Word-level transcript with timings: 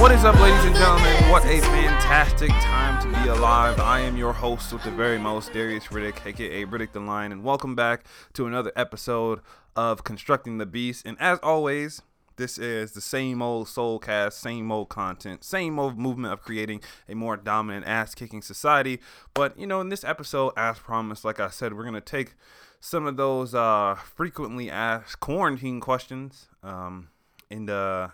What 0.00 0.10
is 0.12 0.24
up, 0.24 0.40
ladies 0.40 0.64
and 0.64 0.74
gentlemen? 0.74 1.30
What 1.30 1.44
a 1.44 1.60
fantastic 1.60 2.50
time 2.50 3.00
to 3.02 3.22
be 3.22 3.28
alive. 3.28 3.78
I 3.78 4.00
am 4.00 4.16
your 4.16 4.32
host 4.32 4.72
with 4.72 4.82
the 4.82 4.90
very 4.90 5.18
most, 5.18 5.52
Darius 5.52 5.84
Riddick, 5.88 6.26
aka 6.26 6.64
Riddick 6.64 6.90
the 6.90 6.98
Lion, 6.98 7.30
and 7.30 7.44
welcome 7.44 7.76
back 7.76 8.04
to 8.32 8.46
another 8.46 8.72
episode 8.74 9.42
of 9.76 10.02
Constructing 10.02 10.58
the 10.58 10.66
Beast. 10.66 11.06
And 11.06 11.16
as 11.20 11.38
always, 11.40 12.02
this 12.40 12.58
is 12.58 12.92
the 12.92 13.00
same 13.00 13.42
old 13.42 13.66
soulcast, 13.66 14.32
same 14.32 14.72
old 14.72 14.88
content, 14.88 15.44
same 15.44 15.78
old 15.78 15.98
movement 15.98 16.32
of 16.32 16.40
creating 16.40 16.80
a 17.08 17.14
more 17.14 17.36
dominant 17.36 17.86
ass 17.86 18.14
kicking 18.14 18.42
society. 18.42 18.98
But, 19.34 19.58
you 19.58 19.66
know, 19.66 19.80
in 19.80 19.90
this 19.90 20.02
episode, 20.02 20.54
as 20.56 20.78
promised, 20.78 21.24
like 21.24 21.38
I 21.38 21.50
said, 21.50 21.74
we're 21.74 21.84
going 21.84 21.94
to 21.94 22.00
take 22.00 22.34
some 22.80 23.06
of 23.06 23.18
those 23.18 23.54
uh, 23.54 23.94
frequently 23.94 24.70
asked 24.70 25.20
quarantine 25.20 25.80
questions 25.80 26.48
um, 26.62 27.10
and, 27.50 27.68
uh, 27.68 28.08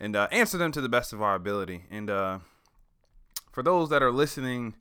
and 0.00 0.16
uh, 0.16 0.26
answer 0.32 0.58
them 0.58 0.72
to 0.72 0.80
the 0.80 0.88
best 0.88 1.12
of 1.12 1.22
our 1.22 1.36
ability. 1.36 1.84
And 1.90 2.10
uh, 2.10 2.40
for 3.52 3.62
those 3.62 3.90
that 3.90 4.02
are 4.02 4.10
listening 4.10 4.74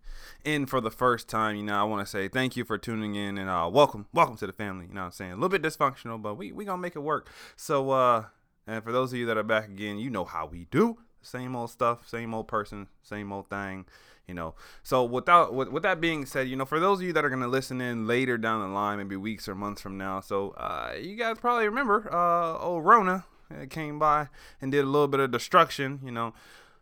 in 0.43 0.65
for 0.65 0.81
the 0.81 0.89
first 0.89 1.27
time, 1.27 1.57
you 1.57 1.63
know, 1.63 1.75
I 1.75 1.83
want 1.83 2.05
to 2.05 2.09
say 2.09 2.27
thank 2.27 2.55
you 2.55 2.63
for 2.63 2.77
tuning 2.77 3.15
in 3.15 3.37
and 3.37 3.49
uh, 3.49 3.69
welcome, 3.71 4.07
welcome 4.13 4.37
to 4.37 4.47
the 4.47 4.53
family. 4.53 4.85
You 4.87 4.93
know 4.93 5.01
what 5.01 5.07
I'm 5.07 5.11
saying? 5.11 5.31
A 5.33 5.35
little 5.35 5.49
bit 5.49 5.61
dysfunctional, 5.61 6.21
but 6.21 6.35
we 6.35 6.51
we 6.51 6.65
gonna 6.65 6.81
make 6.81 6.95
it 6.95 7.01
work. 7.01 7.29
So, 7.55 7.91
uh, 7.91 8.25
and 8.65 8.83
for 8.83 8.91
those 8.91 9.11
of 9.11 9.19
you 9.19 9.25
that 9.27 9.37
are 9.37 9.43
back 9.43 9.67
again, 9.67 9.99
you 9.99 10.09
know 10.09 10.25
how 10.25 10.47
we 10.47 10.65
do. 10.71 10.97
Same 11.21 11.55
old 11.55 11.69
stuff, 11.69 12.07
same 12.07 12.33
old 12.33 12.47
person, 12.47 12.87
same 13.03 13.31
old 13.31 13.49
thing. 13.49 13.85
You 14.27 14.33
know. 14.33 14.55
So 14.83 15.03
without 15.03 15.53
with, 15.53 15.67
with 15.67 15.83
that 15.83 15.99
being 15.99 16.25
said, 16.25 16.47
you 16.47 16.55
know, 16.55 16.65
for 16.65 16.79
those 16.79 16.99
of 16.99 17.05
you 17.05 17.13
that 17.13 17.25
are 17.25 17.29
gonna 17.29 17.49
listen 17.49 17.81
in 17.81 18.07
later 18.07 18.37
down 18.37 18.61
the 18.61 18.73
line, 18.73 18.97
maybe 18.97 19.17
weeks 19.17 19.49
or 19.49 19.55
months 19.55 19.81
from 19.81 19.97
now, 19.97 20.21
so 20.21 20.51
uh, 20.51 20.93
you 20.99 21.15
guys 21.15 21.37
probably 21.39 21.65
remember 21.65 22.09
uh, 22.11 22.57
old 22.57 22.85
Rona 22.85 23.25
uh, 23.51 23.65
came 23.69 23.99
by 23.99 24.29
and 24.61 24.71
did 24.71 24.85
a 24.85 24.87
little 24.87 25.09
bit 25.09 25.19
of 25.19 25.31
destruction. 25.31 25.99
You 26.03 26.11
know. 26.11 26.33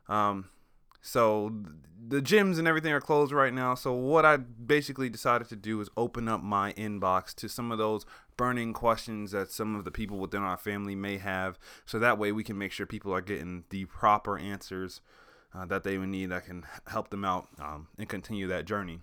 Um, 0.08 0.50
so 1.02 1.52
the 2.08 2.22
gyms 2.22 2.58
and 2.60 2.68
everything 2.68 2.92
are 2.92 3.02
closed 3.02 3.32
right 3.32 3.54
now. 3.54 3.76
So 3.76 3.94
what 3.94 4.26
I 4.26 4.38
basically 4.38 5.10
decided 5.10 5.48
to 5.50 5.56
do 5.56 5.80
is 5.82 5.90
open 5.96 6.28
up 6.28 6.42
my 6.42 6.74
inbox 6.74 7.34
to 7.36 7.48
some 7.48 7.72
of 7.72 7.78
those 7.78 8.06
burning 8.38 8.74
questions 8.74 9.32
that 9.32 9.52
some 9.52 9.76
of 9.76 9.86
the 9.86 9.92
people 9.92 10.18
within 10.18 10.42
our 10.42 10.58
family 10.58 10.96
may 10.96 11.18
have. 11.18 11.60
So 11.86 12.00
that 12.00 12.18
way 12.18 12.32
we 12.32 12.44
can 12.44 12.58
make 12.58 12.72
sure 12.72 12.86
people 12.86 13.14
are 13.14 13.22
getting 13.22 13.66
the 13.70 13.86
proper 13.86 14.38
answers 14.38 15.02
uh, 15.54 15.66
that 15.66 15.84
they 15.84 15.98
would 15.98 16.10
need 16.10 16.28
that 16.28 16.46
can 16.46 16.66
help 16.88 17.10
them 17.10 17.26
out 17.26 17.48
um, 17.60 17.88
and 17.98 18.08
continue 18.08 18.48
that 18.48 18.66
journey. 18.66 19.00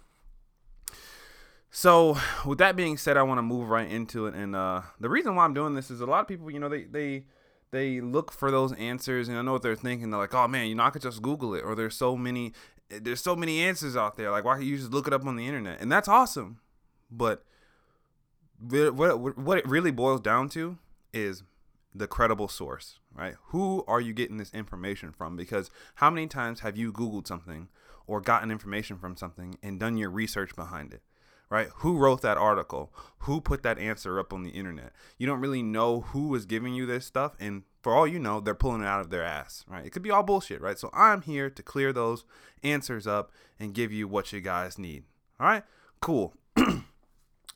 So 1.70 2.16
with 2.46 2.58
that 2.58 2.76
being 2.76 2.96
said, 2.96 3.16
I 3.16 3.22
want 3.22 3.38
to 3.38 3.42
move 3.42 3.68
right 3.68 3.90
into 3.90 4.26
it. 4.26 4.34
And 4.34 4.56
uh, 4.56 4.82
the 5.00 5.10
reason 5.10 5.34
why 5.34 5.44
I'm 5.44 5.54
doing 5.54 5.74
this 5.74 5.90
is 5.90 6.00
a 6.00 6.06
lot 6.06 6.20
of 6.20 6.28
people, 6.28 6.50
you 6.50 6.58
know, 6.58 6.68
they 6.68 6.84
they 6.84 7.26
they 7.70 8.00
look 8.00 8.32
for 8.32 8.50
those 8.50 8.72
answers, 8.74 9.28
and 9.28 9.36
I 9.36 9.42
know 9.42 9.52
what 9.52 9.62
they're 9.62 9.76
thinking. 9.76 10.10
They're 10.10 10.20
like, 10.20 10.34
"Oh 10.34 10.48
man, 10.48 10.68
you 10.68 10.74
know, 10.74 10.84
I 10.84 10.90
could 10.90 11.02
just 11.02 11.22
Google 11.22 11.54
it," 11.54 11.62
or 11.64 11.74
"There's 11.74 11.96
so 11.96 12.16
many, 12.16 12.52
there's 12.88 13.20
so 13.20 13.36
many 13.36 13.60
answers 13.60 13.96
out 13.96 14.16
there. 14.16 14.30
Like, 14.30 14.44
why 14.44 14.54
can't 14.54 14.66
you 14.66 14.76
just 14.76 14.92
look 14.92 15.06
it 15.06 15.12
up 15.12 15.26
on 15.26 15.36
the 15.36 15.46
internet?" 15.46 15.80
And 15.80 15.90
that's 15.90 16.08
awesome, 16.08 16.60
but 17.10 17.44
what 18.58 18.94
what 18.94 19.38
what 19.38 19.58
it 19.58 19.66
really 19.66 19.90
boils 19.90 20.20
down 20.20 20.48
to 20.50 20.78
is 21.12 21.42
the 21.94 22.06
credible 22.06 22.48
source, 22.48 22.98
right? 23.12 23.34
Who 23.48 23.84
are 23.88 24.00
you 24.00 24.12
getting 24.12 24.36
this 24.36 24.52
information 24.52 25.12
from? 25.12 25.36
Because 25.36 25.70
how 25.96 26.10
many 26.10 26.26
times 26.26 26.60
have 26.60 26.76
you 26.76 26.92
Googled 26.92 27.26
something 27.26 27.68
or 28.06 28.20
gotten 28.20 28.50
information 28.50 28.98
from 28.98 29.16
something 29.16 29.56
and 29.62 29.80
done 29.80 29.96
your 29.96 30.10
research 30.10 30.54
behind 30.54 30.92
it? 30.92 31.02
Right? 31.48 31.68
Who 31.76 31.96
wrote 31.96 32.22
that 32.22 32.36
article? 32.36 32.92
Who 33.20 33.40
put 33.40 33.62
that 33.62 33.78
answer 33.78 34.18
up 34.18 34.32
on 34.32 34.42
the 34.42 34.50
internet? 34.50 34.92
You 35.16 35.28
don't 35.28 35.40
really 35.40 35.62
know 35.62 36.00
who 36.00 36.34
is 36.34 36.44
giving 36.44 36.74
you 36.74 36.86
this 36.86 37.06
stuff, 37.06 37.36
and 37.38 37.62
for 37.82 37.94
all 37.94 38.06
you 38.06 38.18
know, 38.18 38.40
they're 38.40 38.54
pulling 38.54 38.82
it 38.82 38.86
out 38.86 39.00
of 39.00 39.10
their 39.10 39.22
ass, 39.22 39.64
right? 39.68 39.86
It 39.86 39.90
could 39.90 40.02
be 40.02 40.10
all 40.10 40.24
bullshit, 40.24 40.60
right? 40.60 40.76
So 40.76 40.90
I'm 40.92 41.22
here 41.22 41.48
to 41.48 41.62
clear 41.62 41.92
those 41.92 42.24
answers 42.64 43.06
up 43.06 43.30
and 43.60 43.74
give 43.74 43.92
you 43.92 44.08
what 44.08 44.32
you 44.32 44.40
guys 44.40 44.76
need. 44.76 45.04
All 45.38 45.46
right? 45.46 45.62
Cool. 46.00 46.34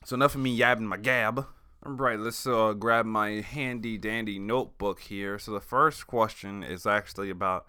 So 0.03 0.15
enough 0.15 0.33
of 0.33 0.41
me 0.41 0.57
yabbing 0.57 0.81
my 0.81 0.97
gab. 0.97 1.45
All 1.85 1.93
right, 1.93 2.19
let's 2.19 2.47
uh, 2.47 2.73
grab 2.73 3.05
my 3.05 3.41
handy 3.41 3.97
dandy 3.97 4.39
notebook 4.39 5.01
here. 5.01 5.37
So 5.37 5.51
the 5.51 5.61
first 5.61 6.07
question 6.07 6.63
is 6.63 6.85
actually 6.85 7.29
about 7.29 7.67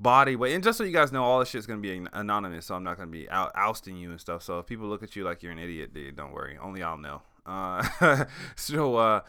body 0.00 0.36
weight, 0.36 0.54
and 0.54 0.62
just 0.62 0.78
so 0.78 0.84
you 0.84 0.92
guys 0.92 1.12
know, 1.12 1.24
all 1.24 1.38
this 1.38 1.48
shit's 1.48 1.66
gonna 1.66 1.80
be 1.80 2.04
anonymous, 2.12 2.66
so 2.66 2.74
I'm 2.74 2.84
not 2.84 2.96
gonna 2.96 3.10
be 3.10 3.28
out- 3.30 3.52
ousting 3.54 3.96
you 3.96 4.10
and 4.10 4.20
stuff. 4.20 4.42
So 4.42 4.58
if 4.58 4.66
people 4.66 4.86
look 4.86 5.02
at 5.02 5.16
you 5.16 5.24
like 5.24 5.42
you're 5.42 5.52
an 5.52 5.58
idiot, 5.58 5.92
dude, 5.92 6.16
don't 6.16 6.32
worry, 6.32 6.58
only 6.60 6.82
I'll 6.82 6.96
know. 6.96 7.22
Uh, 7.44 8.24
so 8.56 8.96
uh, 8.96 9.20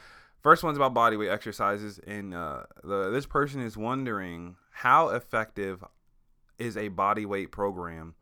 first 0.42 0.64
one's 0.64 0.78
about 0.78 0.94
body 0.94 1.18
weight 1.18 1.30
exercises, 1.30 2.00
and 2.06 2.34
uh, 2.34 2.64
the, 2.84 3.10
this 3.10 3.26
person 3.26 3.62
is 3.62 3.76
wondering 3.78 4.56
how 4.72 5.10
effective 5.10 5.84
is 6.58 6.78
a 6.78 6.90
body 6.90 7.26
weight 7.26 7.52
program, 7.52 8.16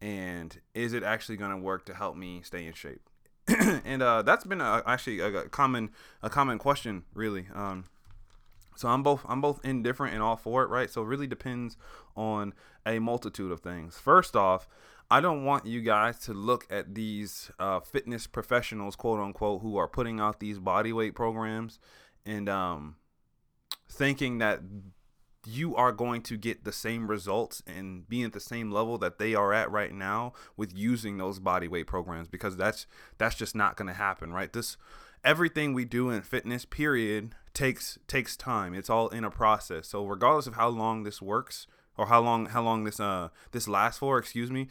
and 0.00 0.60
is 0.74 0.92
it 0.92 1.02
actually 1.02 1.36
gonna 1.36 1.58
work 1.58 1.86
to 1.86 1.94
help 1.94 2.16
me 2.16 2.42
stay 2.42 2.66
in 2.66 2.74
shape? 2.74 3.08
and 3.48 4.02
uh, 4.02 4.22
that's 4.22 4.44
been 4.44 4.60
a, 4.60 4.82
actually 4.86 5.20
a, 5.20 5.26
a 5.28 5.48
common 5.48 5.90
a 6.22 6.28
common 6.28 6.58
question, 6.58 7.04
really. 7.14 7.46
Um, 7.54 7.84
so 8.76 8.88
I'm 8.88 9.02
both 9.02 9.24
I'm 9.28 9.40
both 9.40 9.64
indifferent 9.64 10.14
and 10.14 10.22
all 10.22 10.36
for 10.36 10.62
it, 10.62 10.68
right? 10.68 10.90
So 10.90 11.02
it 11.02 11.06
really 11.06 11.26
depends 11.26 11.76
on 12.16 12.54
a 12.84 12.98
multitude 12.98 13.52
of 13.52 13.60
things. 13.60 13.98
First 13.98 14.36
off, 14.36 14.68
I 15.10 15.20
don't 15.20 15.44
want 15.44 15.66
you 15.66 15.82
guys 15.82 16.18
to 16.20 16.34
look 16.34 16.66
at 16.70 16.94
these 16.94 17.50
uh, 17.58 17.80
fitness 17.80 18.26
professionals, 18.26 18.96
quote 18.96 19.20
unquote, 19.20 19.62
who 19.62 19.76
are 19.76 19.88
putting 19.88 20.20
out 20.20 20.40
these 20.40 20.58
body 20.58 20.92
weight 20.92 21.14
programs 21.14 21.78
and 22.24 22.48
um, 22.48 22.96
thinking 23.88 24.38
that 24.38 24.60
you 25.46 25.76
are 25.76 25.92
going 25.92 26.22
to 26.22 26.36
get 26.36 26.64
the 26.64 26.72
same 26.72 27.06
results 27.06 27.62
and 27.66 28.08
be 28.08 28.24
at 28.24 28.32
the 28.32 28.40
same 28.40 28.72
level 28.72 28.98
that 28.98 29.18
they 29.18 29.34
are 29.34 29.52
at 29.52 29.70
right 29.70 29.92
now 29.92 30.32
with 30.56 30.76
using 30.76 31.18
those 31.18 31.38
body 31.38 31.68
weight 31.68 31.86
programs 31.86 32.26
because 32.26 32.56
that's 32.56 32.86
that's 33.16 33.36
just 33.36 33.54
not 33.54 33.76
going 33.76 33.86
to 33.86 33.94
happen 33.94 34.32
right 34.32 34.52
this 34.52 34.76
everything 35.22 35.72
we 35.72 35.84
do 35.84 36.10
in 36.10 36.20
fitness 36.20 36.64
period 36.64 37.34
takes 37.56 37.98
takes 38.06 38.36
time. 38.36 38.74
It's 38.74 38.90
all 38.90 39.08
in 39.08 39.24
a 39.24 39.30
process. 39.30 39.88
So 39.88 40.06
regardless 40.06 40.46
of 40.46 40.54
how 40.54 40.68
long 40.68 41.04
this 41.04 41.22
works 41.22 41.66
or 41.96 42.06
how 42.06 42.20
long 42.20 42.46
how 42.46 42.62
long 42.62 42.84
this 42.84 43.00
uh 43.00 43.30
this 43.52 43.66
lasts 43.66 43.98
for 43.98 44.18
excuse 44.18 44.50
me 44.50 44.68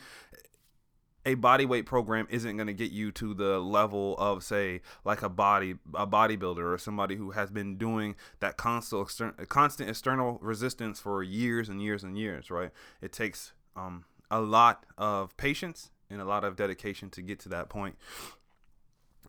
a 1.25 1.33
body 1.33 1.65
weight 1.65 1.87
program 1.87 2.27
isn't 2.29 2.55
going 2.55 2.67
to 2.67 2.73
get 2.73 2.91
you 2.91 3.11
to 3.11 3.33
the 3.33 3.57
level 3.57 4.15
of 4.19 4.43
say 4.43 4.81
like 5.03 5.23
a 5.23 5.29
body 5.29 5.75
a 5.95 6.05
bodybuilder 6.05 6.73
or 6.73 6.77
somebody 6.77 7.15
who 7.15 7.31
has 7.31 7.49
been 7.49 7.75
doing 7.77 8.15
that 8.39 8.55
constant 8.57 9.01
extern- 9.01 9.47
constant 9.47 9.89
external 9.89 10.37
resistance 10.39 10.99
for 10.99 11.23
years 11.23 11.67
and 11.67 11.81
years 11.81 12.03
and 12.03 12.17
years 12.17 12.51
right? 12.51 12.69
It 13.01 13.11
takes 13.11 13.53
um, 13.75 14.05
a 14.29 14.39
lot 14.39 14.85
of 14.95 15.35
patience 15.37 15.89
and 16.11 16.21
a 16.21 16.25
lot 16.25 16.43
of 16.43 16.55
dedication 16.55 17.09
to 17.09 17.23
get 17.23 17.39
to 17.39 17.49
that 17.49 17.67
point 17.67 17.95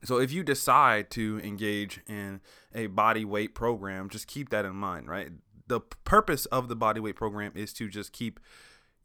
so 0.05 0.19
if 0.19 0.33
you 0.33 0.43
decide 0.43 1.11
to 1.11 1.41
engage 1.43 2.01
in 2.07 2.41
a 2.75 2.87
body 2.87 3.25
weight 3.25 3.55
program 3.55 4.09
just 4.09 4.27
keep 4.27 4.51
that 4.51 4.65
in 4.65 4.75
mind 4.75 5.09
right? 5.09 5.31
The 5.69 5.81
purpose 5.81 6.47
of 6.47 6.69
the 6.69 6.77
body 6.77 7.01
weight 7.01 7.17
program 7.17 7.53
is 7.55 7.73
to 7.75 7.89
just 7.89 8.12
keep 8.12 8.39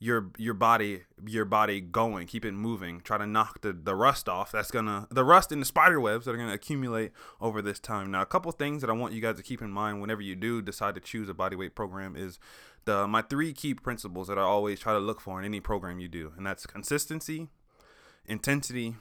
your 0.02 0.32
your 0.40 0.56
body 0.56 1.04
your 1.28 1.46
body 1.46 1.80
going 1.80 2.26
keep 2.26 2.44
it 2.44 2.54
moving 2.54 3.00
try 3.02 3.20
to 3.20 3.28
knock 3.28 3.62
the, 3.62 3.72
the 3.72 3.94
rust 3.94 4.28
off 4.28 4.52
that's 4.52 4.72
gonna 4.72 5.08
the 5.12 5.24
rust 5.24 5.52
and 5.52 5.62
the 5.62 5.66
spider 5.66 6.00
webs 6.00 6.26
that 6.26 6.34
are 6.34 6.38
gonna 6.38 6.54
accumulate 6.54 7.12
over 7.40 7.62
this 7.62 7.80
time. 7.80 8.10
Now 8.10 8.24
a 8.24 8.26
couple 8.26 8.52
things 8.52 8.82
that 8.82 8.90
i 8.90 8.94
want 8.94 9.14
you 9.14 9.22
guys 9.22 9.36
to 9.38 9.44
keep 9.44 9.62
in 9.62 9.70
mind 9.70 10.02
whenever 10.02 10.24
you 10.24 10.36
do 10.36 10.60
decide 10.60 10.96
to 10.96 11.02
choose 11.02 11.30
a 11.30 11.36
body 11.36 11.56
weight 11.56 11.76
program 11.76 12.16
is 12.16 12.40
the 12.86 13.08
my 13.08 13.22
three 13.22 13.54
key 13.54 13.76
principles 13.76 14.28
that 14.28 14.40
i 14.40 14.42
always 14.42 14.80
try 14.80 14.92
to 14.92 15.00
look 15.00 15.22
for 15.22 15.38
in 15.38 15.46
any 15.46 15.60
program 15.60 16.00
you 16.00 16.08
do 16.08 16.34
and 16.36 16.48
that's 16.48 16.66
consistency 16.66 17.48
intensity 18.26 18.96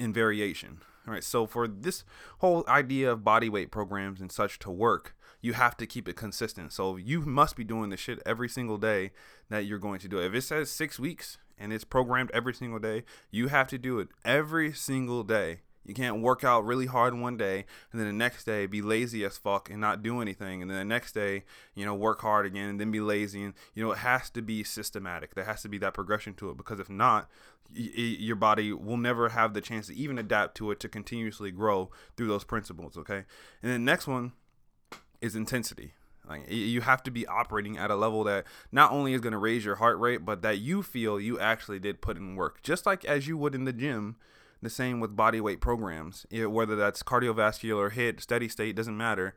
and 0.00 0.14
variation 0.14 0.80
all 1.06 1.14
right 1.14 1.24
so 1.24 1.46
for 1.46 1.68
this 1.68 2.04
whole 2.38 2.64
idea 2.66 3.12
of 3.12 3.22
body 3.22 3.48
weight 3.48 3.70
programs 3.70 4.20
and 4.20 4.32
such 4.32 4.58
to 4.58 4.70
work 4.70 5.14
you 5.40 5.54
have 5.54 5.76
to 5.78 5.86
keep 5.86 6.08
it 6.08 6.16
consistent. 6.16 6.72
So 6.72 6.96
you 6.96 7.22
must 7.22 7.56
be 7.56 7.64
doing 7.64 7.90
the 7.90 7.96
shit 7.96 8.20
every 8.26 8.48
single 8.48 8.78
day 8.78 9.12
that 9.48 9.64
you're 9.64 9.78
going 9.78 10.00
to 10.00 10.08
do. 10.08 10.18
If 10.18 10.34
it 10.34 10.42
says 10.42 10.70
six 10.70 10.98
weeks 10.98 11.38
and 11.58 11.72
it's 11.72 11.84
programmed 11.84 12.30
every 12.32 12.54
single 12.54 12.78
day, 12.78 13.04
you 13.30 13.48
have 13.48 13.68
to 13.68 13.78
do 13.78 13.98
it 13.98 14.08
every 14.24 14.72
single 14.72 15.22
day. 15.22 15.60
You 15.84 15.94
can't 15.94 16.20
work 16.20 16.44
out 16.44 16.64
really 16.64 16.86
hard 16.86 17.18
one 17.18 17.36
day 17.36 17.64
and 17.90 18.00
then 18.00 18.06
the 18.06 18.12
next 18.12 18.44
day 18.44 18.66
be 18.66 18.82
lazy 18.82 19.24
as 19.24 19.38
fuck 19.38 19.70
and 19.70 19.80
not 19.80 20.02
do 20.02 20.20
anything. 20.20 20.62
And 20.62 20.70
then 20.70 20.78
the 20.78 20.84
next 20.84 21.12
day, 21.12 21.44
you 21.74 21.84
know, 21.84 21.94
work 21.94 22.20
hard 22.20 22.46
again 22.46 22.68
and 22.68 22.80
then 22.80 22.90
be 22.90 23.00
lazy. 23.00 23.42
And, 23.42 23.54
you 23.74 23.82
know, 23.82 23.92
it 23.92 23.98
has 23.98 24.30
to 24.30 24.42
be 24.42 24.62
systematic. 24.62 25.34
There 25.34 25.44
has 25.44 25.62
to 25.62 25.68
be 25.68 25.78
that 25.78 25.94
progression 25.94 26.34
to 26.34 26.50
it 26.50 26.56
because 26.56 26.80
if 26.80 26.90
not, 26.90 27.28
y- 27.74 27.90
y- 27.96 28.16
your 28.18 28.36
body 28.36 28.72
will 28.72 28.98
never 28.98 29.30
have 29.30 29.54
the 29.54 29.60
chance 29.60 29.86
to 29.86 29.94
even 29.94 30.18
adapt 30.18 30.56
to 30.58 30.70
it 30.70 30.80
to 30.80 30.88
continuously 30.88 31.50
grow 31.50 31.90
through 32.16 32.28
those 32.28 32.44
principles. 32.44 32.96
Okay. 32.96 33.24
And 33.62 33.72
then 33.72 33.84
next 33.84 34.06
one, 34.06 34.32
is 35.20 35.36
intensity. 35.36 35.92
Like 36.28 36.50
you 36.50 36.82
have 36.82 37.02
to 37.04 37.10
be 37.10 37.26
operating 37.26 37.76
at 37.76 37.90
a 37.90 37.96
level 37.96 38.24
that 38.24 38.44
not 38.70 38.92
only 38.92 39.14
is 39.14 39.20
going 39.20 39.32
to 39.32 39.38
raise 39.38 39.64
your 39.64 39.76
heart 39.76 39.98
rate, 39.98 40.24
but 40.24 40.42
that 40.42 40.58
you 40.58 40.82
feel 40.82 41.20
you 41.20 41.38
actually 41.38 41.78
did 41.78 42.00
put 42.00 42.16
in 42.16 42.36
work, 42.36 42.62
just 42.62 42.86
like 42.86 43.04
as 43.04 43.26
you 43.26 43.36
would 43.36 43.54
in 43.54 43.64
the 43.64 43.72
gym. 43.72 44.16
The 44.62 44.70
same 44.70 45.00
with 45.00 45.16
body 45.16 45.40
weight 45.40 45.60
programs, 45.60 46.26
Yeah, 46.30 46.46
whether 46.46 46.76
that's 46.76 47.02
cardiovascular, 47.02 47.92
HIIT, 47.92 48.20
steady 48.20 48.48
state, 48.48 48.76
doesn't 48.76 48.96
matter. 48.96 49.34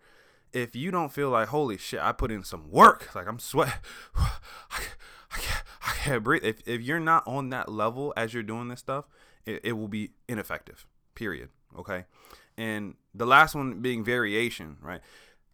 If 0.52 0.76
you 0.76 0.92
don't 0.92 1.12
feel 1.12 1.30
like 1.30 1.48
holy 1.48 1.78
shit, 1.78 2.02
I 2.02 2.12
put 2.12 2.32
in 2.32 2.44
some 2.44 2.70
work, 2.70 3.16
like 3.16 3.28
I'm 3.28 3.40
sweat, 3.40 3.80
I, 4.16 4.32
I, 5.32 5.40
can't, 5.40 5.64
I 5.82 5.92
can't 5.94 6.24
breathe. 6.24 6.44
If 6.44 6.68
if 6.68 6.82
you're 6.82 7.00
not 7.00 7.26
on 7.26 7.50
that 7.50 7.70
level 7.72 8.14
as 8.16 8.34
you're 8.34 8.44
doing 8.44 8.68
this 8.68 8.82
stuff, 8.82 9.06
it, 9.46 9.62
it 9.64 9.74
will 9.74 9.88
be 9.88 10.12
ineffective. 10.28 10.86
Period. 11.16 11.50
Okay. 11.78 12.06
And 12.58 12.96
the 13.16 13.26
last 13.26 13.56
one 13.56 13.82
being 13.82 14.04
variation, 14.04 14.78
right? 14.82 15.02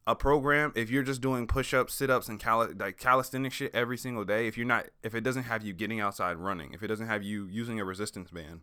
A 0.07 0.15
program, 0.15 0.74
if 0.75 0.89
you're 0.89 1.04
just 1.04 1.22
doing 1.22 1.45
push-ups, 1.48 1.94
sit-ups, 1.94 2.27
and 2.27 2.39
cali- 2.39 2.74
like 2.74 2.98
calisthenic 2.98 3.54
shit 3.54 3.74
every 3.75 3.98
single 3.98 4.25
day, 4.25 4.48
if 4.48 4.57
you're 4.57 4.65
not, 4.68 4.88
if 5.04 5.13
it 5.13 5.22
doesn't 5.22 5.44
have 5.44 5.63
you 5.63 5.72
getting 5.72 6.00
outside 6.00 6.38
running, 6.38 6.74
if 6.74 6.81
it 6.81 6.88
doesn't 6.88 7.07
have 7.07 7.24
you 7.24 7.45
using 7.45 7.80
a 7.80 7.86
resistance 7.86 8.31
band, 8.31 8.62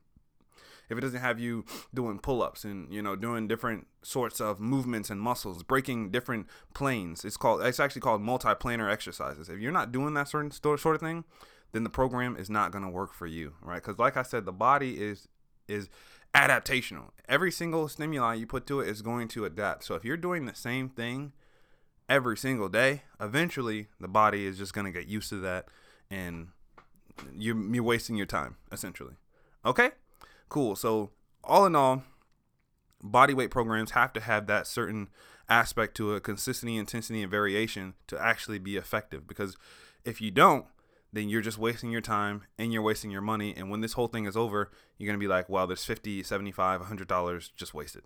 if 0.88 0.96
it 0.96 1.00
doesn't 1.00 1.20
have 1.20 1.38
you 1.38 1.64
doing 1.92 2.18
pull-ups 2.18 2.64
and 2.64 2.92
you 2.92 3.02
know 3.02 3.16
doing 3.16 3.48
different 3.48 3.86
sorts 4.02 4.40
of 4.40 4.60
movements 4.60 5.10
and 5.10 5.20
muscles 5.20 5.62
breaking 5.62 6.10
different 6.10 6.46
planes. 6.74 7.24
It's 7.24 7.36
called 7.36 7.62
it's 7.62 7.80
actually 7.80 8.02
called 8.02 8.22
multi-planar 8.22 8.90
exercises. 8.90 9.48
If 9.48 9.60
you're 9.60 9.72
not 9.72 9.92
doing 9.92 10.14
that 10.14 10.28
certain 10.28 10.50
sort 10.50 10.86
of 10.86 11.00
thing 11.00 11.24
then 11.72 11.84
the 11.84 11.90
program 11.90 12.36
is 12.36 12.48
not 12.48 12.72
going 12.72 12.84
to 12.84 12.90
work 12.90 13.12
for 13.12 13.26
you 13.26 13.54
right? 13.60 13.82
Because 13.82 13.98
like 13.98 14.16
i 14.16 14.22
said 14.22 14.44
the 14.44 14.52
body 14.52 15.02
is 15.02 15.28
is 15.68 15.88
adaptational. 16.34 17.10
Every 17.28 17.50
single 17.50 17.88
stimuli 17.88 18.34
you 18.34 18.46
put 18.46 18.66
to 18.66 18.80
it 18.80 18.88
is 18.88 19.02
going 19.02 19.28
to 19.28 19.44
adapt. 19.44 19.84
So 19.84 19.94
if 19.94 20.04
you're 20.04 20.16
doing 20.16 20.46
the 20.46 20.54
same 20.54 20.88
thing 20.88 21.32
every 22.08 22.36
single 22.36 22.68
day 22.68 23.02
eventually 23.20 23.88
the 23.98 24.06
body 24.06 24.46
is 24.46 24.56
just 24.56 24.72
going 24.72 24.84
to 24.84 24.92
get 24.92 25.08
used 25.08 25.28
to 25.28 25.40
that 25.40 25.66
and 26.08 26.48
you're, 27.34 27.56
you're 27.74 27.82
wasting 27.82 28.16
your 28.16 28.26
time 28.26 28.56
essentially. 28.70 29.14
Okay 29.64 29.90
cool. 30.48 30.76
So 30.76 31.10
all 31.44 31.66
in 31.66 31.76
all, 31.76 32.02
body 33.02 33.34
weight 33.34 33.50
programs 33.50 33.92
have 33.92 34.12
to 34.14 34.20
have 34.20 34.46
that 34.46 34.66
certain 34.66 35.08
aspect 35.48 35.96
to 35.96 36.14
it, 36.14 36.22
consistency, 36.22 36.76
intensity, 36.76 37.22
and 37.22 37.30
variation 37.30 37.94
to 38.08 38.20
actually 38.20 38.58
be 38.58 38.76
effective. 38.76 39.26
Because 39.26 39.56
if 40.04 40.20
you 40.20 40.30
don't, 40.30 40.66
then 41.12 41.28
you're 41.28 41.42
just 41.42 41.58
wasting 41.58 41.90
your 41.90 42.00
time 42.00 42.42
and 42.58 42.72
you're 42.72 42.82
wasting 42.82 43.10
your 43.10 43.20
money. 43.20 43.54
And 43.56 43.70
when 43.70 43.80
this 43.80 43.94
whole 43.94 44.08
thing 44.08 44.26
is 44.26 44.36
over, 44.36 44.70
you're 44.98 45.06
going 45.06 45.18
to 45.18 45.24
be 45.24 45.28
like, 45.28 45.48
wow, 45.48 45.66
there's 45.66 45.84
50, 45.84 46.22
75, 46.22 46.82
$100 46.82 47.50
just 47.56 47.74
wasted. 47.74 48.02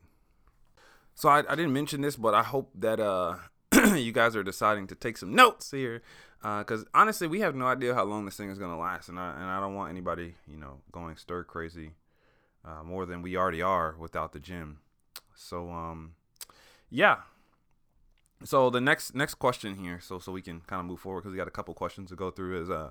So 1.14 1.28
I, 1.28 1.38
I 1.38 1.54
didn't 1.56 1.72
mention 1.72 2.02
this, 2.02 2.16
but 2.16 2.34
I 2.34 2.42
hope 2.42 2.70
that 2.74 3.00
uh, 3.00 3.36
you 3.96 4.12
guys 4.12 4.36
are 4.36 4.44
deciding 4.44 4.86
to 4.88 4.94
take 4.94 5.18
some 5.18 5.34
notes 5.34 5.70
here. 5.70 6.02
Because 6.40 6.82
uh, 6.82 6.86
honestly, 6.94 7.26
we 7.26 7.40
have 7.40 7.54
no 7.54 7.66
idea 7.66 7.94
how 7.94 8.04
long 8.04 8.24
this 8.24 8.36
thing 8.36 8.50
is 8.50 8.58
going 8.58 8.70
to 8.70 8.76
last. 8.76 9.08
And 9.08 9.18
I, 9.18 9.34
and 9.34 9.44
I 9.44 9.60
don't 9.60 9.74
want 9.74 9.90
anybody, 9.90 10.34
you 10.46 10.56
know, 10.56 10.80
going 10.92 11.16
stir 11.16 11.44
crazy 11.44 11.92
uh, 12.64 12.82
more 12.82 13.06
than 13.06 13.22
we 13.22 13.36
already 13.36 13.62
are 13.62 13.96
without 13.98 14.32
the 14.32 14.40
gym. 14.40 14.78
So 15.34 15.70
um, 15.70 16.14
yeah. 16.90 17.18
So 18.42 18.70
the 18.70 18.80
next 18.80 19.14
next 19.14 19.34
question 19.34 19.76
here, 19.76 20.00
so 20.00 20.18
so 20.18 20.32
we 20.32 20.42
can 20.42 20.60
kind 20.62 20.80
of 20.80 20.86
move 20.86 21.00
forward 21.00 21.20
because 21.20 21.32
we 21.32 21.38
got 21.38 21.48
a 21.48 21.52
couple 21.52 21.74
questions 21.74 22.10
to 22.10 22.16
go 22.16 22.30
through. 22.30 22.62
Is 22.62 22.70
uh, 22.70 22.90